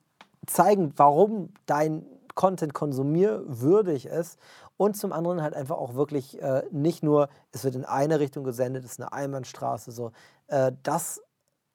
zeigen, 0.48 0.94
warum 0.96 1.54
dein 1.66 2.06
Content 2.36 2.74
konsumierwürdig 2.74 4.06
ist 4.06 4.40
und 4.78 4.96
zum 4.96 5.12
anderen 5.12 5.42
halt 5.42 5.54
einfach 5.54 5.78
auch 5.78 5.96
wirklich 5.96 6.42
äh, 6.42 6.64
nicht 6.72 7.04
nur, 7.04 7.30
es 7.52 7.64
wird 7.64 7.76
in 7.76 7.86
eine 7.86 8.20
Richtung 8.20 8.44
gesendet, 8.44 8.86
es 8.86 8.94
ist 8.94 9.02
eine 9.02 9.14
Einbahnstraße, 9.14 9.92
so. 9.92 10.12
Äh, 10.48 10.72
das 10.84 11.22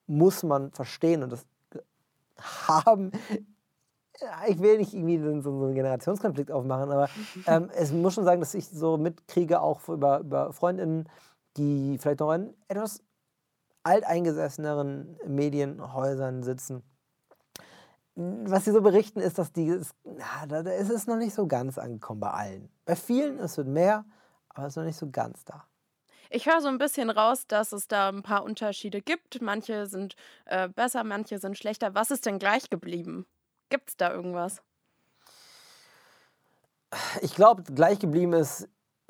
muss 0.06 0.42
man 0.42 0.72
verstehen 0.72 1.22
und 1.22 1.30
das 1.30 1.46
haben 2.68 3.12
ich 4.48 4.60
will 4.60 4.78
nicht 4.78 4.94
irgendwie 4.94 5.18
so, 5.18 5.40
so 5.40 5.64
einen 5.64 5.74
Generationskonflikt 5.74 6.50
aufmachen, 6.50 6.90
aber 6.90 7.08
ähm, 7.46 7.70
es 7.74 7.92
muss 7.92 8.14
schon 8.14 8.24
sagen, 8.24 8.40
dass 8.40 8.54
ich 8.54 8.68
so 8.68 8.96
mitkriege, 8.96 9.60
auch 9.60 9.88
über, 9.88 10.20
über 10.20 10.52
Freundinnen, 10.52 11.08
die 11.56 11.98
vielleicht 11.98 12.20
noch 12.20 12.32
in 12.32 12.54
etwas 12.68 13.02
alteingesesseneren 13.82 15.18
Medienhäusern 15.26 16.42
sitzen. 16.42 16.82
Was 18.16 18.64
sie 18.64 18.72
so 18.72 18.80
berichten, 18.80 19.20
ist, 19.20 19.38
dass 19.38 19.52
die, 19.52 19.78
na, 20.04 20.46
da, 20.46 20.60
ist 20.70 20.90
es 20.90 21.06
noch 21.06 21.16
nicht 21.16 21.34
so 21.34 21.46
ganz 21.46 21.76
angekommen 21.76 22.20
bei 22.20 22.30
allen. 22.30 22.70
Bei 22.86 22.96
vielen 22.96 23.38
es 23.38 23.58
wird 23.58 23.68
mehr, 23.68 24.06
aber 24.48 24.66
es 24.66 24.72
ist 24.72 24.76
noch 24.76 24.84
nicht 24.84 24.96
so 24.96 25.10
ganz 25.10 25.44
da. 25.44 25.64
Ich 26.30 26.46
höre 26.46 26.60
so 26.60 26.68
ein 26.68 26.78
bisschen 26.78 27.10
raus, 27.10 27.46
dass 27.46 27.72
es 27.72 27.88
da 27.88 28.08
ein 28.08 28.22
paar 28.22 28.42
Unterschiede 28.42 29.02
gibt. 29.02 29.40
Manche 29.42 29.86
sind 29.86 30.16
äh, 30.46 30.68
besser, 30.68 31.04
manche 31.04 31.38
sind 31.38 31.58
schlechter. 31.58 31.94
Was 31.94 32.10
ist 32.10 32.26
denn 32.26 32.38
gleich 32.38 32.70
geblieben? 32.70 33.26
Gibt 33.68 33.90
es 33.90 33.96
da 33.96 34.12
irgendwas? 34.12 34.62
Ich 37.20 37.34
glaube, 37.34 37.62
gleich 37.64 37.98
geblieben 37.98 38.32
ist, 38.32 38.68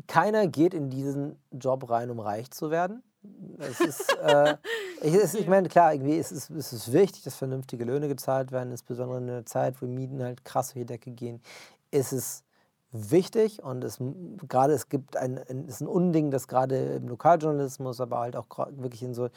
keiner 0.09 0.47
geht 0.47 0.75
in 0.75 0.91
diesen 0.91 1.41
Job 1.53 1.89
rein, 1.91 2.11
um 2.11 2.21
reich 2.21 2.51
zu 2.51 2.71
werden. 2.71 3.03
Es 3.59 3.81
ist, 3.81 4.17
äh, 4.23 4.57
ich, 5.03 5.15
ich 5.15 5.47
meine, 5.49 5.69
klar, 5.69 5.95
irgendwie 5.95 6.17
ist 6.17 6.33
es, 6.33 6.51
ist 6.51 6.73
es 6.73 6.93
wichtig, 6.93 7.23
dass 7.23 7.37
vernünftige 7.37 7.85
Löhne 7.85 8.09
gezahlt 8.09 8.53
werden, 8.53 8.71
insbesondere 8.71 9.19
in 9.19 9.31
einer 9.31 9.47
Zeit, 9.47 9.81
wo 9.81 9.87
Mieten 9.87 10.23
halt 10.23 10.45
krass 10.45 10.73
durch 10.73 10.83
die 10.83 10.87
Decke 10.87 11.11
gehen, 11.11 11.41
ist 11.91 12.13
es 12.13 12.45
wichtig 12.93 13.63
und 13.63 13.85
es 13.85 13.99
gerade 14.49 14.73
es 14.73 14.89
gibt 14.89 15.17
ein, 15.17 15.39
ein, 15.49 15.67
ist 15.67 15.81
ein 15.81 15.89
Unding, 15.89 16.31
dass 16.31 16.49
gerade 16.49 16.97
im 16.97 17.09
Lokaljournalismus, 17.09 18.01
aber 18.01 18.21
halt 18.21 18.37
auch 18.37 18.47
wirklich 18.71 19.03
in 19.03 19.15
so 19.15 19.29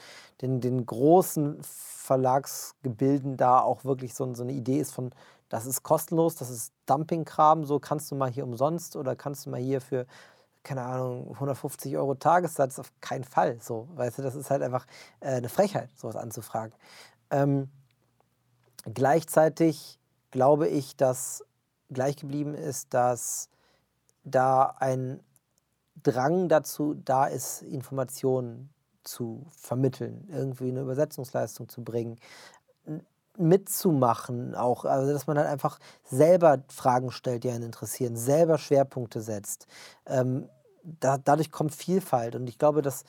den, 0.41 0.61
den 0.61 0.85
großen 0.85 1.57
Verlagsgebilden 1.61 3.37
da 3.37 3.61
auch 3.61 3.83
wirklich 3.85 4.13
so, 4.13 4.33
so 4.33 4.43
eine 4.43 4.53
Idee 4.53 4.79
ist 4.79 4.91
von, 4.91 5.11
das 5.49 5.65
ist 5.65 5.83
kostenlos, 5.83 6.35
das 6.35 6.49
ist 6.49 6.73
Dumpingkram, 6.85 7.65
so 7.65 7.79
kannst 7.79 8.11
du 8.11 8.15
mal 8.15 8.29
hier 8.29 8.43
umsonst 8.43 8.95
oder 8.95 9.15
kannst 9.15 9.45
du 9.45 9.49
mal 9.49 9.59
hier 9.59 9.81
für 9.81 10.05
keine 10.63 10.83
Ahnung, 10.83 11.31
150 11.33 11.97
Euro 11.97 12.15
Tagessatz, 12.15 12.79
auf 12.79 12.91
keinen 13.01 13.23
Fall. 13.23 13.59
So, 13.61 13.87
weißt 13.95 14.19
du, 14.19 14.21
das 14.21 14.35
ist 14.35 14.49
halt 14.51 14.61
einfach 14.61 14.85
äh, 15.19 15.35
eine 15.35 15.49
Frechheit, 15.49 15.89
sowas 15.95 16.15
anzufragen. 16.15 16.73
Ähm, 17.31 17.69
gleichzeitig 18.93 19.99
glaube 20.31 20.67
ich, 20.67 20.95
dass 20.95 21.43
gleich 21.89 22.17
geblieben 22.17 22.53
ist, 22.53 22.93
dass 22.93 23.49
da 24.23 24.75
ein 24.79 25.21
Drang 26.03 26.49
dazu 26.49 26.93
da 26.93 27.25
ist, 27.25 27.61
Informationen 27.61 28.69
zu 29.03 29.47
vermitteln, 29.49 30.27
irgendwie 30.29 30.69
eine 30.69 30.81
Übersetzungsleistung 30.81 31.67
zu 31.67 31.83
bringen. 31.83 32.19
Mitzumachen, 33.39 34.55
auch, 34.55 34.85
also 34.85 35.11
dass 35.11 35.27
man 35.27 35.37
halt 35.37 35.47
einfach 35.47 35.79
selber 36.03 36.59
Fragen 36.69 37.11
stellt, 37.11 37.43
die 37.43 37.49
einen 37.49 37.63
interessieren, 37.63 38.15
selber 38.15 38.57
Schwerpunkte 38.57 39.21
setzt. 39.21 39.67
Ähm, 40.05 40.49
da, 40.83 41.17
dadurch 41.17 41.51
kommt 41.51 41.73
Vielfalt 41.73 42.35
und 42.35 42.47
ich 42.47 42.57
glaube, 42.57 42.81
dass 42.81 43.03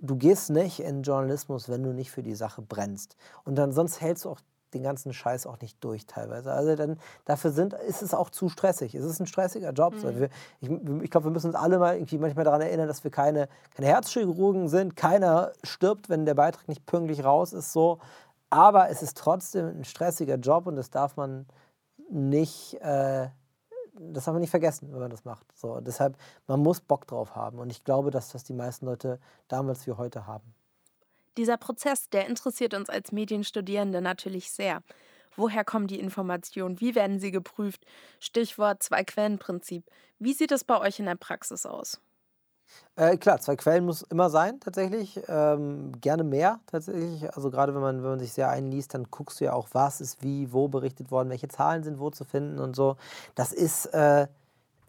du 0.00 0.16
gehst 0.16 0.50
nicht 0.50 0.80
in 0.80 1.02
Journalismus, 1.02 1.68
wenn 1.68 1.82
du 1.82 1.92
nicht 1.92 2.10
für 2.10 2.22
die 2.22 2.34
Sache 2.34 2.62
brennst. 2.62 3.16
Und 3.44 3.56
dann 3.56 3.72
sonst 3.72 4.00
hältst 4.00 4.24
du 4.24 4.30
auch 4.30 4.40
den 4.74 4.82
ganzen 4.82 5.12
Scheiß 5.12 5.46
auch 5.46 5.60
nicht 5.60 5.82
durch 5.82 6.06
teilweise. 6.06 6.52
Also 6.52 6.74
dann 6.76 6.98
dafür 7.24 7.50
sind, 7.50 7.72
ist 7.72 8.02
es 8.02 8.14
auch 8.14 8.30
zu 8.30 8.48
stressig. 8.48 8.94
Es 8.94 9.04
ist 9.04 9.20
ein 9.20 9.26
stressiger 9.26 9.70
Job. 9.72 9.94
Mhm. 9.94 10.18
Wir, 10.18 10.28
ich, 10.60 10.70
ich 11.02 11.10
glaube, 11.10 11.26
wir 11.26 11.30
müssen 11.30 11.48
uns 11.48 11.56
alle 11.56 11.78
mal 11.78 11.94
irgendwie 11.94 12.18
manchmal 12.18 12.44
daran 12.44 12.60
erinnern, 12.60 12.88
dass 12.88 13.04
wir 13.04 13.10
keine, 13.10 13.48
keine 13.74 13.88
Herzchirurgen 13.88 14.68
sind. 14.68 14.96
Keiner 14.96 15.52
stirbt, 15.62 16.08
wenn 16.08 16.26
der 16.26 16.34
Beitrag 16.34 16.68
nicht 16.68 16.84
pünktlich 16.84 17.24
raus 17.24 17.52
ist. 17.52 17.72
So. 17.72 17.98
Aber 18.50 18.90
es 18.90 19.02
ist 19.02 19.16
trotzdem 19.16 19.66
ein 19.66 19.84
stressiger 19.84 20.36
Job 20.36 20.66
und 20.66 20.76
das 20.76 20.90
darf 20.90 21.16
man 21.16 21.46
nicht, 22.08 22.74
äh, 22.80 23.28
das 23.94 24.24
darf 24.24 24.34
man 24.34 24.40
nicht 24.40 24.50
vergessen, 24.50 24.92
wenn 24.92 25.00
man 25.00 25.10
das 25.10 25.24
macht. 25.24 25.46
So, 25.54 25.80
deshalb, 25.80 26.16
man 26.46 26.60
muss 26.60 26.80
Bock 26.80 27.06
drauf 27.06 27.34
haben. 27.34 27.58
Und 27.58 27.70
ich 27.70 27.84
glaube, 27.84 28.10
dass 28.10 28.30
das 28.30 28.44
die 28.44 28.52
meisten 28.52 28.86
Leute 28.86 29.18
damals 29.48 29.86
wie 29.86 29.92
heute 29.92 30.26
haben. 30.26 30.54
Dieser 31.36 31.56
Prozess, 31.56 32.08
der 32.08 32.26
interessiert 32.26 32.72
uns 32.72 32.88
als 32.88 33.12
Medienstudierende 33.12 34.00
natürlich 34.00 34.50
sehr. 34.50 34.82
Woher 35.36 35.64
kommen 35.64 35.86
die 35.86 36.00
Informationen? 36.00 36.80
Wie 36.80 36.94
werden 36.94 37.20
sie 37.20 37.30
geprüft? 37.30 37.84
Stichwort 38.20 38.82
Zwei-Quellen-Prinzip. 38.82 39.84
Wie 40.18 40.32
sieht 40.32 40.50
es 40.50 40.64
bei 40.64 40.80
euch 40.80 40.98
in 40.98 41.04
der 41.04 41.16
Praxis 41.16 41.66
aus? 41.66 42.00
Äh, 42.96 43.16
klar, 43.18 43.40
zwei 43.40 43.56
Quellen 43.56 43.84
muss 43.84 44.02
immer 44.02 44.30
sein, 44.30 44.58
tatsächlich. 44.60 45.20
Ähm, 45.28 45.92
gerne 46.00 46.24
mehr, 46.24 46.60
tatsächlich. 46.66 47.34
Also, 47.36 47.50
gerade 47.50 47.74
wenn 47.74 47.82
man, 47.82 48.02
wenn 48.02 48.10
man 48.10 48.18
sich 48.20 48.32
sehr 48.32 48.48
einliest, 48.48 48.94
dann 48.94 49.04
guckst 49.10 49.40
du 49.40 49.44
ja 49.44 49.52
auch, 49.52 49.68
was 49.72 50.00
ist 50.00 50.22
wie, 50.22 50.52
wo 50.52 50.68
berichtet 50.68 51.10
worden, 51.10 51.28
welche 51.28 51.48
Zahlen 51.48 51.82
sind 51.84 51.98
wo 52.00 52.10
zu 52.10 52.24
finden 52.24 52.58
und 52.58 52.74
so. 52.74 52.96
Das 53.34 53.52
ist, 53.52 53.86
äh, 53.86 54.26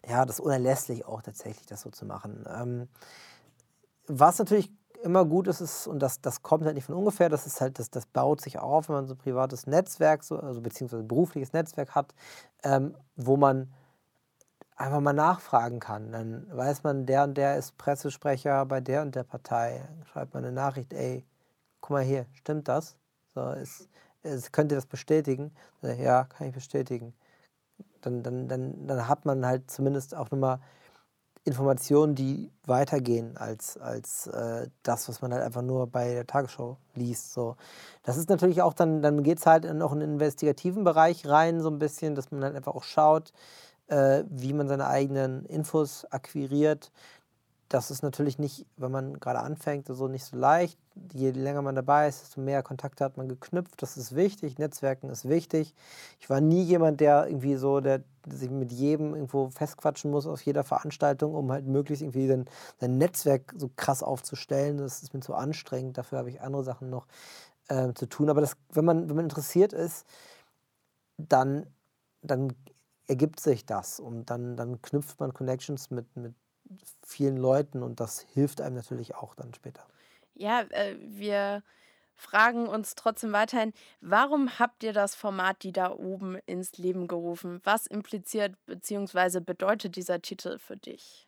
ja, 0.08 0.24
das 0.24 0.38
ist 0.38 0.40
unerlässlich 0.40 1.06
auch 1.06 1.22
tatsächlich, 1.22 1.66
das 1.66 1.82
so 1.82 1.90
zu 1.90 2.06
machen. 2.06 2.44
Ähm, 2.48 2.88
was 4.06 4.38
natürlich 4.38 4.70
immer 5.02 5.24
gut 5.24 5.46
ist, 5.46 5.60
ist, 5.60 5.86
und 5.86 6.00
das, 6.00 6.20
das 6.20 6.42
kommt 6.42 6.64
halt 6.64 6.74
nicht 6.74 6.84
von 6.86 6.94
ungefähr, 6.94 7.28
das 7.28 7.46
ist 7.46 7.60
halt, 7.60 7.78
das, 7.78 7.90
das 7.90 8.06
baut 8.06 8.40
sich 8.40 8.58
auf, 8.58 8.88
wenn 8.88 8.96
man 8.96 9.06
so 9.06 9.14
ein 9.14 9.18
privates 9.18 9.66
Netzwerk, 9.66 10.24
so, 10.24 10.38
also 10.38 10.60
beziehungsweise 10.60 11.04
berufliches 11.04 11.52
Netzwerk 11.52 11.94
hat, 11.94 12.14
ähm, 12.64 12.94
wo 13.16 13.36
man 13.36 13.72
einfach 14.78 15.00
mal 15.00 15.12
nachfragen 15.12 15.80
kann. 15.80 16.12
Dann 16.12 16.46
weiß 16.56 16.84
man, 16.84 17.06
der 17.06 17.24
und 17.24 17.34
der 17.34 17.56
ist 17.56 17.76
Pressesprecher 17.78 18.64
bei 18.66 18.80
der 18.80 19.02
und 19.02 19.14
der 19.14 19.24
Partei. 19.24 19.82
Dann 19.88 20.06
schreibt 20.06 20.34
man 20.34 20.44
eine 20.44 20.52
Nachricht, 20.52 20.92
ey, 20.92 21.24
guck 21.80 21.90
mal 21.90 22.02
hier, 22.02 22.26
stimmt 22.32 22.68
das? 22.68 22.96
So, 23.34 23.50
ist, 23.50 23.88
ist, 24.22 24.52
könnt 24.52 24.72
ihr 24.72 24.76
das 24.76 24.86
bestätigen? 24.86 25.52
Ja, 25.82 26.24
kann 26.24 26.48
ich 26.48 26.54
bestätigen. 26.54 27.12
Dann, 28.00 28.22
dann, 28.22 28.48
dann, 28.48 28.86
dann 28.86 29.08
hat 29.08 29.24
man 29.24 29.44
halt 29.44 29.70
zumindest 29.70 30.14
auch 30.14 30.30
nochmal 30.30 30.60
Informationen, 31.44 32.14
die 32.14 32.52
weitergehen 32.66 33.36
als, 33.36 33.78
als 33.78 34.26
äh, 34.28 34.68
das, 34.82 35.08
was 35.08 35.22
man 35.22 35.32
halt 35.32 35.42
einfach 35.42 35.62
nur 35.62 35.86
bei 35.86 36.12
der 36.12 36.26
Tagesschau 36.26 36.76
liest. 36.94 37.32
So. 37.32 37.56
Das 38.02 38.16
ist 38.16 38.28
natürlich 38.28 38.60
auch 38.62 38.74
dann, 38.74 39.02
dann 39.02 39.22
geht 39.22 39.38
es 39.38 39.46
halt 39.46 39.64
in 39.64 39.80
den 39.80 40.00
investigativen 40.00 40.84
Bereich 40.84 41.26
rein, 41.26 41.60
so 41.60 41.70
ein 41.70 41.78
bisschen, 41.78 42.14
dass 42.14 42.30
man 42.30 42.44
halt 42.44 42.54
einfach 42.54 42.74
auch 42.74 42.82
schaut, 42.84 43.32
äh, 43.88 44.24
wie 44.28 44.52
man 44.52 44.68
seine 44.68 44.86
eigenen 44.86 45.44
Infos 45.46 46.04
akquiriert. 46.10 46.92
Das 47.68 47.90
ist 47.90 48.02
natürlich 48.02 48.38
nicht, 48.38 48.64
wenn 48.78 48.90
man 48.90 49.20
gerade 49.20 49.40
anfängt, 49.40 49.88
so 49.88 50.08
nicht 50.08 50.24
so 50.24 50.38
leicht. 50.38 50.78
Je 51.12 51.32
länger 51.32 51.60
man 51.60 51.74
dabei 51.74 52.08
ist, 52.08 52.22
desto 52.22 52.40
mehr 52.40 52.62
Kontakte 52.62 53.04
hat 53.04 53.18
man 53.18 53.28
geknüpft. 53.28 53.82
Das 53.82 53.98
ist 53.98 54.14
wichtig. 54.14 54.58
Netzwerken 54.58 55.10
ist 55.10 55.28
wichtig. 55.28 55.74
Ich 56.18 56.30
war 56.30 56.40
nie 56.40 56.62
jemand, 56.62 57.00
der 57.00 57.26
irgendwie 57.26 57.56
so, 57.56 57.80
der 57.80 58.02
sich 58.26 58.50
mit 58.50 58.72
jedem 58.72 59.14
irgendwo 59.14 59.50
festquatschen 59.50 60.10
muss 60.10 60.26
auf 60.26 60.40
jeder 60.40 60.64
Veranstaltung, 60.64 61.34
um 61.34 61.52
halt 61.52 61.66
möglichst 61.66 62.02
irgendwie 62.02 62.26
sein, 62.26 62.46
sein 62.80 62.96
Netzwerk 62.96 63.54
so 63.54 63.70
krass 63.76 64.02
aufzustellen. 64.02 64.78
Das 64.78 65.02
ist 65.02 65.12
mir 65.12 65.20
zu 65.20 65.34
anstrengend. 65.34 65.98
Dafür 65.98 66.18
habe 66.18 66.30
ich 66.30 66.40
andere 66.40 66.64
Sachen 66.64 66.88
noch 66.88 67.06
äh, 67.68 67.92
zu 67.92 68.06
tun. 68.06 68.30
Aber 68.30 68.40
das, 68.40 68.56
wenn, 68.72 68.86
man, 68.86 69.10
wenn 69.10 69.16
man 69.16 69.26
interessiert 69.26 69.74
ist, 69.74 70.06
dann, 71.18 71.66
dann 72.22 72.54
ergibt 73.08 73.40
sich 73.40 73.66
das 73.66 73.98
und 73.98 74.26
dann, 74.26 74.56
dann 74.56 74.80
knüpft 74.82 75.18
man 75.18 75.34
Connections 75.34 75.90
mit, 75.90 76.14
mit 76.16 76.34
vielen 77.02 77.36
Leuten 77.36 77.82
und 77.82 78.00
das 78.00 78.20
hilft 78.20 78.60
einem 78.60 78.76
natürlich 78.76 79.16
auch 79.16 79.34
dann 79.34 79.54
später. 79.54 79.82
Ja, 80.34 80.60
äh, 80.70 80.96
wir 81.00 81.62
fragen 82.14 82.68
uns 82.68 82.94
trotzdem 82.94 83.32
weiterhin, 83.32 83.72
warum 84.00 84.58
habt 84.58 84.84
ihr 84.84 84.92
das 84.92 85.14
Format 85.14 85.62
Die 85.62 85.72
da 85.72 85.92
oben 85.92 86.36
ins 86.46 86.76
Leben 86.76 87.08
gerufen? 87.08 87.60
Was 87.64 87.86
impliziert 87.86 88.54
bzw. 88.66 89.40
bedeutet 89.40 89.96
dieser 89.96 90.20
Titel 90.20 90.58
für 90.58 90.76
dich? 90.76 91.26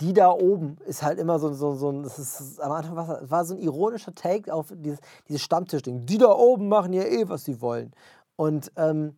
Die 0.00 0.12
da 0.12 0.30
oben 0.30 0.76
ist 0.86 1.02
halt 1.02 1.18
immer 1.18 1.40
so, 1.40 1.52
so, 1.54 1.74
so 1.74 1.90
ein, 1.90 2.04
das 2.04 2.18
ist, 2.18 2.60
am 2.60 2.70
Anfang 2.70 2.94
war, 2.94 3.28
war 3.28 3.44
so 3.44 3.54
ein 3.54 3.60
ironischer 3.60 4.14
Take 4.14 4.54
auf 4.54 4.72
dieses, 4.72 5.00
dieses 5.28 5.42
Stammtischding. 5.42 6.06
Die 6.06 6.18
da 6.18 6.30
oben 6.30 6.68
machen 6.68 6.92
ja 6.92 7.02
eh, 7.02 7.28
was 7.28 7.44
sie 7.44 7.60
wollen. 7.60 7.92
Und 8.36 8.70
ähm, 8.76 9.16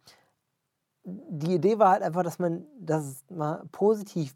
die 1.05 1.55
Idee 1.55 1.79
war 1.79 1.90
halt 1.90 2.03
einfach, 2.03 2.23
dass 2.23 2.38
man 2.38 2.67
das 2.79 3.25
mal 3.29 3.62
positiv 3.73 4.35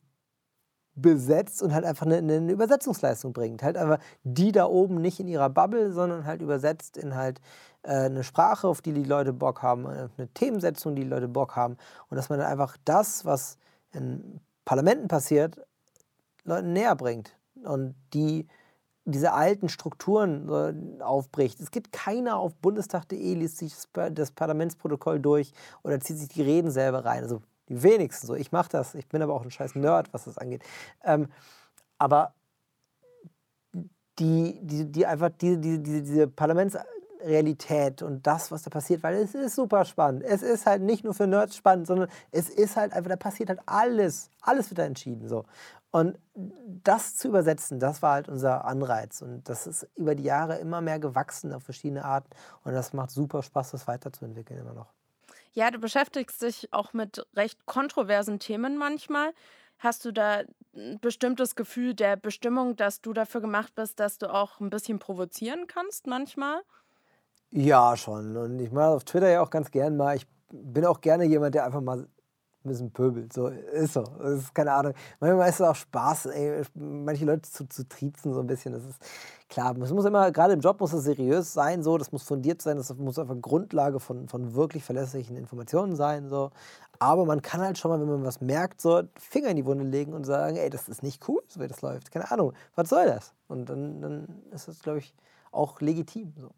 besetzt 0.95 1.63
und 1.63 1.73
halt 1.73 1.85
einfach 1.85 2.07
eine, 2.07 2.19
eine, 2.19 2.53
Übersetzungsleistung 2.53 3.33
bringt. 3.33 3.63
Halt 3.63 3.77
einfach 3.77 3.99
die 4.25 4.53
da 4.53 4.67
oben 4.67 5.01
nicht 5.01 5.21
in 5.21 5.29
ihrer 5.29 5.49
Bubble, 5.49 5.93
sondern 5.93 6.27
halt 6.27 6.43
übersetzt 6.43 6.97
in 6.97 7.15
halt 7.15 7.41
äh, 7.83 7.93
eine 7.93 8.25
Sprache, 8.25 8.67
auf 8.67 8.83
die 8.83 8.93
die 8.93 9.05
Leute 9.05 9.33
Bock 9.33 9.63
haben, 9.63 9.87
äh, 9.87 10.09
eine 10.17 10.29
Themensetzung, 10.35 10.97
die 10.97 11.03
die 11.03 11.09
Leute 11.09 11.29
Bock 11.29 11.57
haben. 11.57 11.77
Und 12.09 12.17
dass 12.17 12.29
man 12.29 12.41
dann 12.41 12.51
einfach 12.51 12.77
das, 12.85 13.25
was 13.25 13.59
in 13.93 14.41
Parlamenten 14.65 15.09
passiert, 15.09 15.61
Leuten 16.45 16.73
näher 16.73 16.97
bringt. 16.97 17.37
Und 17.63 17.95
die 18.13 18.47
diese 19.13 19.33
alten 19.33 19.69
Strukturen 19.69 21.01
aufbricht. 21.01 21.61
Es 21.61 21.71
gibt 21.71 21.93
keiner 21.93 22.37
auf 22.39 22.55
bundestag.de, 22.57 23.35
liest 23.35 23.59
sich 23.59 23.75
das 23.93 24.31
Parlamentsprotokoll 24.33 25.21
durch 25.21 25.53
oder 25.83 25.99
zieht 26.01 26.19
sich 26.19 26.29
die 26.29 26.43
Reden 26.43 26.71
selber 26.71 27.05
rein. 27.05 27.23
Also 27.23 27.43
die 27.69 27.83
wenigsten 27.83 28.27
so. 28.27 28.35
Ich 28.35 28.53
mache 28.53 28.69
das. 28.71 28.95
Ich 28.95 29.09
bin 29.09 29.23
aber 29.23 29.35
auch 29.35 29.43
ein 29.43 29.51
scheiß 29.51 29.75
Nerd, 29.75 30.13
was 30.13 30.25
das 30.25 30.39
angeht. 30.39 30.63
Ähm, 31.05 31.29
aber 31.99 32.35
die, 34.19 34.59
die, 34.63 34.91
die 34.91 35.07
einfach 35.07 35.31
diese, 35.41 35.59
diese, 35.59 36.03
diese 36.03 36.29
Parlamentsrealität 36.29 38.03
und 38.03 38.27
das, 38.27 38.51
was 38.51 38.63
da 38.63 38.71
passiert, 38.71 39.03
weil 39.03 39.17
es 39.17 39.35
ist 39.35 39.55
super 39.55 39.85
spannend. 39.85 40.23
Es 40.25 40.43
ist 40.43 40.67
halt 40.67 40.83
nicht 40.83 41.05
nur 41.05 41.15
für 41.15 41.27
Nerds 41.27 41.57
spannend, 41.57 41.87
sondern 41.87 42.09
es 42.31 42.49
ist 42.49 42.77
halt 42.77 42.93
einfach, 42.93 43.11
da 43.11 43.17
passiert 43.17 43.49
halt 43.49 43.61
alles. 43.67 44.31
Alles 44.41 44.71
wird 44.71 44.79
da 44.79 44.85
entschieden. 44.85 45.29
So. 45.29 45.45
Und 45.91 46.19
das 46.35 47.17
zu 47.17 47.29
übersetzen, 47.29 47.81
das 47.81 48.03
war 48.03 48.15
halt 48.15 48.29
unser 48.29 48.65
Anreiz. 48.67 49.23
Und 49.23 49.49
das 49.49 49.67
ist 49.67 49.89
über 49.97 50.15
die 50.15 50.25
Jahre 50.25 50.59
immer 50.59 50.81
mehr 50.81 50.99
gewachsen 50.99 51.53
auf 51.53 51.63
verschiedene 51.63 52.05
Arten. 52.05 52.29
Und 52.65 52.73
das 52.73 52.93
macht 52.93 53.11
super 53.11 53.43
Spaß, 53.43 53.71
das 53.71 53.89
weiterzuentwickeln 53.89 54.61
immer 54.61 54.75
noch. 54.75 54.93
Ja, 55.53 55.71
du 55.71 55.79
beschäftigst 55.79 56.43
dich 56.43 56.73
auch 56.73 56.93
mit 56.93 57.27
recht 57.35 57.65
kontroversen 57.67 58.39
Themen 58.39 58.77
manchmal. 58.77 59.33
Hast 59.79 60.05
du 60.05 60.13
da 60.13 60.43
ein 60.77 60.99
bestimmtes 61.01 61.57
Gefühl 61.57 61.95
der 61.95 62.17
Bestimmung, 62.17 62.77
dass 62.77 63.01
du 63.01 63.13
dafür 63.13 63.41
gemacht 63.41 63.75
bist, 63.75 63.99
dass 63.99 64.19
du 64.19 64.33
auch 64.33 64.61
ein 64.61 64.71
bisschen 64.71 64.99
provozieren 64.99 65.67
kannst 65.67 66.07
manchmal? 66.07 66.61
Ja, 67.51 67.97
schon. 67.97 68.37
Und 68.37 68.59
ich 68.59 68.73
mache 68.73 68.89
auf 68.89 69.05
Twitter 69.05 69.31
ja 69.31 69.41
auch 69.41 69.51
ganz 69.51 69.71
gern 69.71 69.97
mal. 69.97 70.17
Ich 70.17 70.27
bin 70.51 70.85
auch 70.85 71.01
gerne 71.01 71.25
jemand, 71.25 71.55
der 71.55 71.65
einfach 71.65 71.81
mal 71.81 72.07
ein 72.65 72.69
bisschen 72.69 72.91
pöbelt. 72.91 73.33
So 73.33 73.49
ist 73.49 73.95
so. 73.95 74.03
Das 74.03 74.41
ist 74.41 74.55
keine 74.55 74.73
Ahnung. 74.73 74.95
Manchmal 75.21 75.49
ist 75.49 75.61
es 75.61 75.67
auch 75.67 75.75
Spaß, 75.75 76.27
ey, 76.27 76.63
manche 76.75 77.25
Leute 77.25 77.43
zu, 77.43 77.69
zu 77.69 77.89
triezen 77.89 78.33
so 78.33 78.41
ein 78.41 78.47
bisschen. 78.47 78.73
Das 78.73 78.85
ist 78.85 79.01
klar. 79.49 79.77
Es 79.79 79.93
muss 79.93 80.05
immer, 80.05 80.31
gerade 80.33 80.53
im 80.55 80.61
Job 80.61 80.81
muss 80.81 80.93
es 80.93 81.05
seriös 81.05 81.53
sein, 81.53 81.83
so. 81.83 81.99
Das 81.99 82.13
muss 82.13 82.23
fundiert 82.23 82.61
sein. 82.63 82.77
Das 82.77 82.95
muss 82.95 83.19
einfach 83.19 83.41
Grundlage 83.41 84.01
von, 84.01 84.29
von 84.29 84.55
wirklich 84.55 84.85
verlässlichen 84.85 85.37
Informationen 85.37 85.97
sein, 85.97 86.29
so. 86.29 86.51
Aber 86.99 87.25
man 87.25 87.43
kann 87.43 87.61
halt 87.61 87.79
schon 87.79 87.91
mal, 87.91 88.01
wenn 88.01 88.09
man 88.09 88.25
was 88.25 88.41
merkt, 88.41 88.81
so 88.81 89.03
Finger 89.17 89.49
in 89.49 89.57
die 89.57 89.65
Wunde 89.65 89.85
legen 89.85 90.15
und 90.15 90.25
sagen, 90.25 90.57
ey, 90.57 90.69
das 90.69 90.89
ist 90.89 91.03
nicht 91.03 91.29
cool, 91.29 91.43
so 91.47 91.61
wie 91.61 91.69
das 91.69 91.81
läuft. 91.81 92.11
Keine 92.11 92.31
Ahnung, 92.31 92.53
was 92.75 92.89
soll 92.89 93.07
das? 93.07 93.35
Und 93.47 93.69
dann, 93.69 94.01
dann 94.01 94.43
ist 94.51 94.67
das, 94.67 94.83
glaube 94.83 94.99
ich, 94.99 95.15
auch 95.53 95.81
legitim. 95.81 96.35
So. 96.37 96.51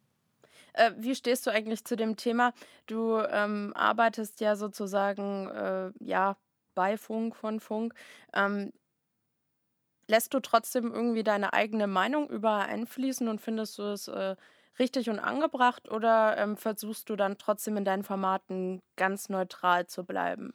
Äh, 0.75 0.93
wie 0.99 1.15
stehst 1.15 1.47
du 1.47 1.51
eigentlich 1.51 1.85
zu 1.85 1.97
dem 1.97 2.17
Thema? 2.17 2.53
Du 2.87 3.19
ähm, 3.19 3.73
arbeitest 3.75 4.41
ja 4.41 4.57
sozusagen 4.57 5.49
äh, 5.49 5.93
ja, 6.05 6.37
bei 6.75 6.97
Funk 6.97 7.37
von 7.37 7.61
Funk. 7.61 7.95
Ähm, 8.35 8.73
lässt 10.09 10.35
du 10.35 10.41
trotzdem 10.41 10.93
irgendwie 10.93 11.23
deine 11.23 11.53
eigene 11.53 11.87
Meinung 11.87 12.29
überall 12.29 12.67
einfließen 12.67 13.29
und 13.29 13.41
findest 13.41 13.79
du 13.79 13.83
es 13.85 14.09
äh, 14.09 14.37
richtig 14.79 15.09
und 15.11 15.19
angebracht 15.21 15.89
oder 15.91 16.37
ähm, 16.39 16.57
versuchst 16.57 17.09
du 17.11 17.17
dann 17.17 17.39
trotzdem 17.39 17.77
in 17.77 17.85
deinen 17.85 18.03
Formaten 18.05 18.83
ganz 18.97 19.29
neutral 19.29 19.87
zu 19.87 20.05
bleiben? 20.05 20.53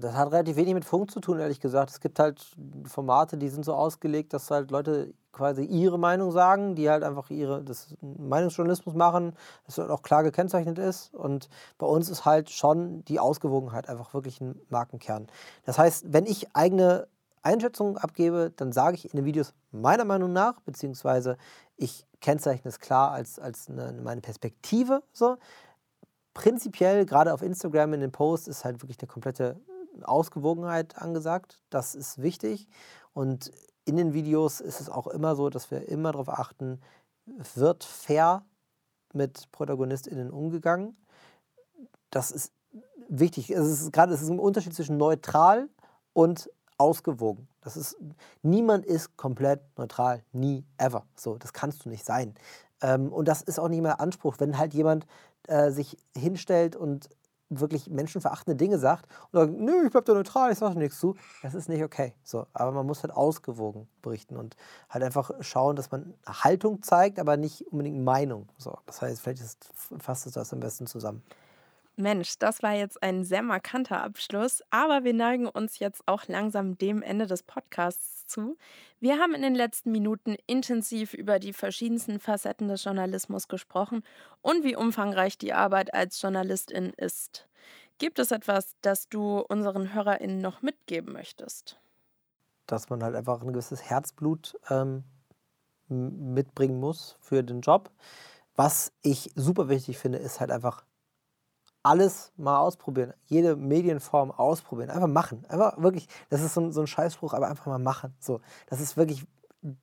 Das 0.00 0.14
hat 0.14 0.32
relativ 0.32 0.56
wenig 0.56 0.74
mit 0.74 0.84
Funk 0.84 1.10
zu 1.10 1.20
tun, 1.20 1.38
ehrlich 1.38 1.60
gesagt. 1.60 1.90
Es 1.90 2.00
gibt 2.00 2.18
halt 2.18 2.44
Formate, 2.84 3.38
die 3.38 3.48
sind 3.48 3.64
so 3.64 3.74
ausgelegt, 3.74 4.32
dass 4.32 4.50
halt 4.50 4.70
Leute 4.70 5.14
quasi 5.32 5.64
ihre 5.64 5.98
Meinung 5.98 6.32
sagen, 6.32 6.74
die 6.74 6.90
halt 6.90 7.04
einfach 7.04 7.30
ihre 7.30 7.62
das 7.62 7.94
Meinungsjournalismus 8.00 8.94
machen, 8.94 9.34
das 9.66 9.78
auch 9.78 10.02
klar 10.02 10.24
gekennzeichnet 10.24 10.78
ist. 10.78 11.14
Und 11.14 11.48
bei 11.78 11.86
uns 11.86 12.08
ist 12.08 12.24
halt 12.24 12.50
schon 12.50 13.04
die 13.04 13.20
Ausgewogenheit 13.20 13.88
einfach 13.88 14.12
wirklich 14.12 14.40
ein 14.40 14.60
Markenkern. 14.70 15.28
Das 15.64 15.78
heißt, 15.78 16.12
wenn 16.12 16.26
ich 16.26 16.54
eigene 16.54 17.06
Einschätzungen 17.42 17.96
abgebe, 17.96 18.52
dann 18.56 18.72
sage 18.72 18.96
ich 18.96 19.04
in 19.04 19.16
den 19.16 19.24
Videos 19.24 19.54
meiner 19.70 20.04
Meinung 20.04 20.32
nach, 20.32 20.60
beziehungsweise 20.60 21.36
ich 21.76 22.06
kennzeichne 22.20 22.68
es 22.68 22.80
klar 22.80 23.12
als, 23.12 23.38
als 23.38 23.68
eine, 23.68 23.92
meine 24.02 24.20
Perspektive. 24.20 25.02
So. 25.12 25.36
Prinzipiell, 26.34 27.06
gerade 27.06 27.34
auf 27.34 27.42
Instagram 27.42 27.94
in 27.94 28.00
den 28.00 28.12
Posts, 28.12 28.48
ist 28.48 28.64
halt 28.64 28.82
wirklich 28.82 28.98
eine 29.00 29.08
komplette 29.08 29.60
Ausgewogenheit 30.02 30.96
angesagt. 30.98 31.62
Das 31.70 31.94
ist 31.94 32.22
wichtig. 32.22 32.68
Und 33.12 33.50
in 33.84 33.96
den 33.96 34.12
Videos 34.12 34.60
ist 34.60 34.80
es 34.80 34.88
auch 34.88 35.06
immer 35.06 35.34
so, 35.34 35.50
dass 35.50 35.70
wir 35.70 35.88
immer 35.88 36.12
darauf 36.12 36.28
achten, 36.28 36.80
wird 37.54 37.84
fair 37.84 38.44
mit 39.12 39.50
ProtagonistInnen 39.52 40.30
umgegangen. 40.30 40.96
Das 42.10 42.30
ist 42.30 42.52
wichtig. 43.08 43.50
Es 43.50 43.66
ist 43.68 43.92
gerade 43.92 44.14
es 44.14 44.22
ist 44.22 44.30
ein 44.30 44.38
Unterschied 44.38 44.74
zwischen 44.74 44.96
neutral 44.96 45.68
und 46.12 46.50
ausgewogen. 46.78 47.48
Das 47.60 47.76
ist, 47.76 47.96
niemand 48.42 48.86
ist 48.86 49.16
komplett 49.16 49.60
neutral, 49.76 50.24
nie, 50.32 50.64
ever. 50.78 51.04
So, 51.14 51.36
das 51.36 51.52
kannst 51.52 51.84
du 51.84 51.90
nicht 51.90 52.06
sein. 52.06 52.34
Ähm, 52.80 53.12
und 53.12 53.28
das 53.28 53.42
ist 53.42 53.58
auch 53.58 53.68
nicht 53.68 53.82
mehr 53.82 54.00
Anspruch, 54.00 54.36
wenn 54.38 54.56
halt 54.56 54.72
jemand 54.72 55.06
äh, 55.48 55.70
sich 55.70 55.96
hinstellt 56.16 56.76
und 56.76 57.08
wirklich 57.50 57.90
menschenverachtende 57.90 58.56
Dinge 58.56 58.78
sagt 58.78 59.06
und 59.32 59.40
sagt, 59.40 59.52
nö, 59.52 59.84
ich 59.84 59.90
bleib 59.90 60.04
da 60.04 60.14
neutral, 60.14 60.52
ich 60.52 60.58
sage 60.58 60.78
nichts 60.78 61.00
zu, 61.00 61.16
das 61.42 61.54
ist 61.54 61.68
nicht 61.68 61.82
okay. 61.82 62.14
So, 62.22 62.46
aber 62.52 62.70
man 62.70 62.86
muss 62.86 63.02
halt 63.02 63.12
ausgewogen 63.12 63.88
berichten 64.02 64.36
und 64.36 64.56
halt 64.88 65.04
einfach 65.04 65.32
schauen, 65.40 65.74
dass 65.76 65.90
man 65.90 66.14
Haltung 66.26 66.82
zeigt, 66.82 67.18
aber 67.18 67.36
nicht 67.36 67.66
unbedingt 67.72 68.02
Meinung. 68.04 68.48
So, 68.56 68.78
das 68.86 69.02
heißt, 69.02 69.20
vielleicht 69.20 69.42
ist, 69.42 69.68
fasst 69.98 70.34
das 70.34 70.52
am 70.52 70.60
besten 70.60 70.86
zusammen. 70.86 71.22
Mensch, 71.96 72.38
das 72.38 72.62
war 72.62 72.72
jetzt 72.72 73.02
ein 73.02 73.24
sehr 73.24 73.42
markanter 73.42 74.02
Abschluss, 74.02 74.62
aber 74.70 75.04
wir 75.04 75.14
neigen 75.14 75.46
uns 75.48 75.78
jetzt 75.78 76.02
auch 76.06 76.26
langsam 76.28 76.78
dem 76.78 77.02
Ende 77.02 77.26
des 77.26 77.42
Podcasts 77.42 78.26
zu. 78.26 78.56
Wir 79.00 79.18
haben 79.18 79.34
in 79.34 79.42
den 79.42 79.54
letzten 79.54 79.92
Minuten 79.92 80.36
intensiv 80.46 81.14
über 81.14 81.38
die 81.38 81.52
verschiedensten 81.52 82.20
Facetten 82.20 82.68
des 82.68 82.84
Journalismus 82.84 83.48
gesprochen 83.48 84.02
und 84.42 84.64
wie 84.64 84.76
umfangreich 84.76 85.36
die 85.36 85.52
Arbeit 85.52 85.92
als 85.92 86.20
Journalistin 86.20 86.92
ist. 86.96 87.46
Gibt 87.98 88.18
es 88.18 88.30
etwas, 88.30 88.76
das 88.80 89.08
du 89.08 89.40
unseren 89.40 89.92
HörerInnen 89.92 90.38
noch 90.38 90.62
mitgeben 90.62 91.12
möchtest? 91.12 91.78
Dass 92.66 92.88
man 92.88 93.02
halt 93.02 93.14
einfach 93.14 93.42
ein 93.42 93.52
gewisses 93.52 93.82
Herzblut 93.82 94.58
ähm, 94.70 95.04
mitbringen 95.88 96.80
muss 96.80 97.16
für 97.20 97.42
den 97.42 97.60
Job. 97.60 97.90
Was 98.56 98.92
ich 99.02 99.30
super 99.34 99.68
wichtig 99.68 99.98
finde, 99.98 100.18
ist 100.18 100.40
halt 100.40 100.50
einfach 100.50 100.84
alles 101.82 102.32
mal 102.36 102.58
ausprobieren, 102.58 103.14
jede 103.24 103.56
Medienform 103.56 104.30
ausprobieren, 104.30 104.90
einfach 104.90 105.08
machen. 105.08 105.44
Einfach 105.48 105.78
wirklich, 105.78 106.08
das 106.28 106.42
ist 106.42 106.54
so 106.54 106.60
ein, 106.60 106.72
so 106.72 106.80
ein 106.82 106.86
Scheißspruch, 106.86 107.32
aber 107.32 107.48
einfach 107.48 107.66
mal 107.66 107.78
machen. 107.78 108.14
So, 108.20 108.40
das 108.66 108.80
ist 108.80 108.96
wirklich 108.96 109.26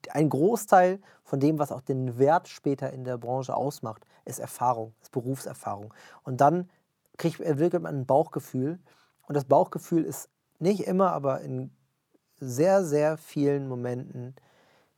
ein 0.10 0.30
Großteil 0.30 1.00
von 1.24 1.40
dem, 1.40 1.60
was 1.60 1.72
auch 1.72 1.82
den 1.82 2.18
Wert 2.18 2.48
später 2.48 2.92
in 2.92 3.04
der 3.04 3.18
Branche 3.18 3.56
ausmacht, 3.56 4.06
ist 4.26 4.40
Erfahrung, 4.40 4.94
ist 5.02 5.12
Berufserfahrung. 5.12 5.94
Und 6.24 6.42
dann 6.42 6.70
kriegt, 7.18 7.40
entwickelt 7.40 7.84
man 7.84 7.96
ein 7.96 8.06
Bauchgefühl. 8.06 8.80
Und 9.28 9.36
das 9.36 9.46
Bauchgefühl 9.46 10.04
ist 10.04 10.30
nicht 10.60 10.82
immer, 10.82 11.12
aber 11.12 11.42
in 11.42 11.72
sehr, 12.40 12.84
sehr 12.84 13.18
vielen 13.18 13.68
Momenten 13.68 14.36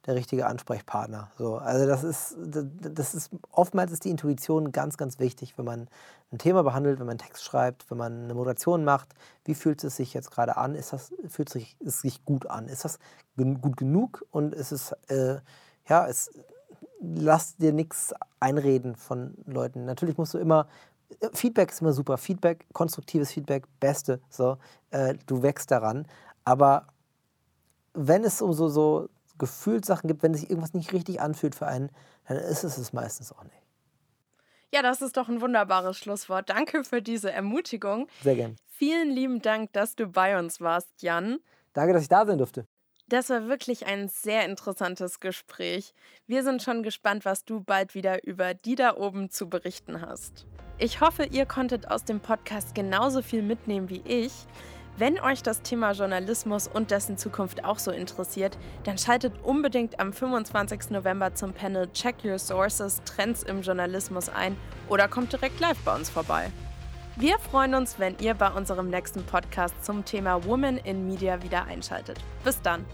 der 0.06 0.16
richtige 0.16 0.48
Ansprechpartner. 0.48 1.30
So, 1.38 1.58
also 1.58 1.86
das 1.86 2.04
ist, 2.04 2.38
das 2.40 3.14
ist 3.14 3.32
oftmals 3.52 3.92
ist 3.92 4.06
die 4.06 4.10
Intuition 4.10 4.72
ganz, 4.72 4.98
ganz 4.98 5.20
wichtig, 5.20 5.58
wenn 5.58 5.66
man 5.66 5.90
ein 6.32 6.38
Thema 6.38 6.64
behandelt, 6.64 7.00
wenn 7.00 7.06
man 7.06 7.14
einen 7.14 7.28
Text 7.28 7.44
schreibt, 7.44 7.90
wenn 7.92 7.98
man 7.98 8.24
eine 8.24 8.34
Moderation 8.34 8.84
macht. 8.84 9.10
Wie 9.44 9.56
fühlt 9.56 9.84
es 9.84 9.98
sich 9.98 10.14
jetzt 10.14 10.32
gerade 10.32 10.58
an? 10.58 10.76
Ist 10.76 10.94
das, 10.94 11.12
fühlt 11.28 11.50
sich, 11.50 11.78
es 11.86 12.02
sich 12.02 12.24
gut 12.24 12.48
an? 12.48 12.68
Ist 12.68 12.86
das 12.86 13.00
gut 13.36 13.78
genug? 13.78 14.26
Und 14.32 14.56
ist 14.56 14.72
es, 14.72 14.94
äh, 15.10 15.40
ja, 15.88 16.08
es, 16.08 16.32
lass 17.02 17.58
dir 17.58 17.74
nichts 17.74 18.14
einreden 18.40 18.96
von 18.96 19.36
Leuten. 19.46 19.86
Natürlich 19.86 20.18
musst 20.18 20.34
du 20.34 20.38
immer 20.38 20.68
Feedback 21.34 21.72
ist 21.72 21.82
immer 21.82 21.94
super. 21.94 22.18
Feedback, 22.18 22.66
konstruktives 22.74 23.32
Feedback, 23.32 23.66
beste. 23.80 24.22
So, 24.30 24.58
äh, 24.92 25.16
du 25.26 25.42
wächst 25.42 25.72
daran. 25.72 26.08
Aber 26.46 26.88
wenn 27.94 28.24
es 28.24 28.42
um 28.42 28.54
so, 28.54 28.70
so 28.70 29.10
Gefühlssachen 29.40 30.08
gibt, 30.08 30.22
wenn 30.22 30.34
sich 30.34 30.50
irgendwas 30.50 30.74
nicht 30.74 30.94
richtig 30.94 31.20
anfühlt 31.22 31.56
für 31.56 31.68
einen, 31.68 31.90
dann 32.28 32.38
ist 32.38 32.64
es 32.64 32.78
es 32.78 32.94
meistens 32.94 33.32
auch 33.32 33.44
nicht. 33.44 33.62
Ja, 34.72 34.84
das 34.84 35.02
ist 35.02 35.18
doch 35.18 35.28
ein 35.30 35.42
wunderbares 35.42 35.98
Schlusswort. 35.98 36.50
Danke 36.50 36.84
für 36.84 37.02
diese 37.02 37.32
Ermutigung. 37.32 38.08
Sehr 38.22 38.36
gern. 38.36 38.56
Vielen 38.68 39.10
lieben 39.10 39.42
Dank, 39.42 39.74
dass 39.74 39.96
du 39.96 40.08
bei 40.08 40.38
uns 40.38 40.62
warst, 40.62 41.02
Jan. 41.02 41.40
Danke, 41.74 41.94
dass 41.94 42.04
ich 42.04 42.10
da 42.10 42.26
sein 42.26 42.38
durfte. 42.38 42.66
Das 43.08 43.30
war 43.32 43.48
wirklich 43.48 43.88
ein 43.88 44.08
sehr 44.08 44.46
interessantes 44.46 45.20
Gespräch. 45.20 45.96
Wir 46.28 46.44
sind 46.44 46.62
schon 46.62 46.84
gespannt, 46.84 47.26
was 47.26 47.44
du 47.44 47.60
bald 47.62 47.96
wieder 47.96 48.24
über 48.24 48.54
die 48.54 48.76
da 48.76 48.96
oben 48.96 49.32
zu 49.32 49.50
berichten 49.50 50.02
hast. 50.02 50.46
Ich 50.78 51.02
hoffe, 51.02 51.26
ihr 51.26 51.48
konntet 51.48 51.90
aus 51.90 52.06
dem 52.06 52.20
Podcast 52.20 52.76
genauso 52.76 53.24
viel 53.24 53.42
mitnehmen 53.42 53.90
wie 53.90 54.04
ich. 54.06 54.32
Wenn 54.98 55.20
euch 55.20 55.44
das 55.44 55.62
Thema 55.62 55.92
Journalismus 55.94 56.68
und 56.68 56.92
dessen 56.92 57.18
Zukunft 57.18 57.64
auch 57.64 57.80
so 57.80 57.92
interessiert, 57.92 58.58
dann 58.84 58.98
schaltet 58.98 59.34
unbedingt 59.44 60.00
am 60.00 60.12
25. 60.12 60.90
November 60.90 61.34
zum 61.34 61.54
Panel 61.54 61.88
Check 61.94 62.16
Your 62.24 62.38
Sources 62.38 63.02
Trends 63.06 63.44
im 63.44 63.62
Journalismus 63.62 64.30
ein 64.30 64.58
oder 64.90 65.08
kommt 65.08 65.32
direkt 65.32 65.60
live 65.60 65.78
bei 65.86 65.96
uns 65.96 66.10
vorbei. 66.10 66.52
Wir 67.16 67.38
freuen 67.40 67.76
uns, 67.76 68.00
wenn 68.00 68.18
ihr 68.20 68.34
bei 68.34 68.50
unserem 68.50 68.90
nächsten 68.90 69.24
Podcast 69.26 69.76
zum 69.84 70.06
Thema 70.06 70.46
Women 70.46 70.78
in 70.78 71.06
Media 71.06 71.42
wieder 71.44 71.66
einschaltet. 71.66 72.18
Bis 72.44 72.62
dann! 72.62 72.86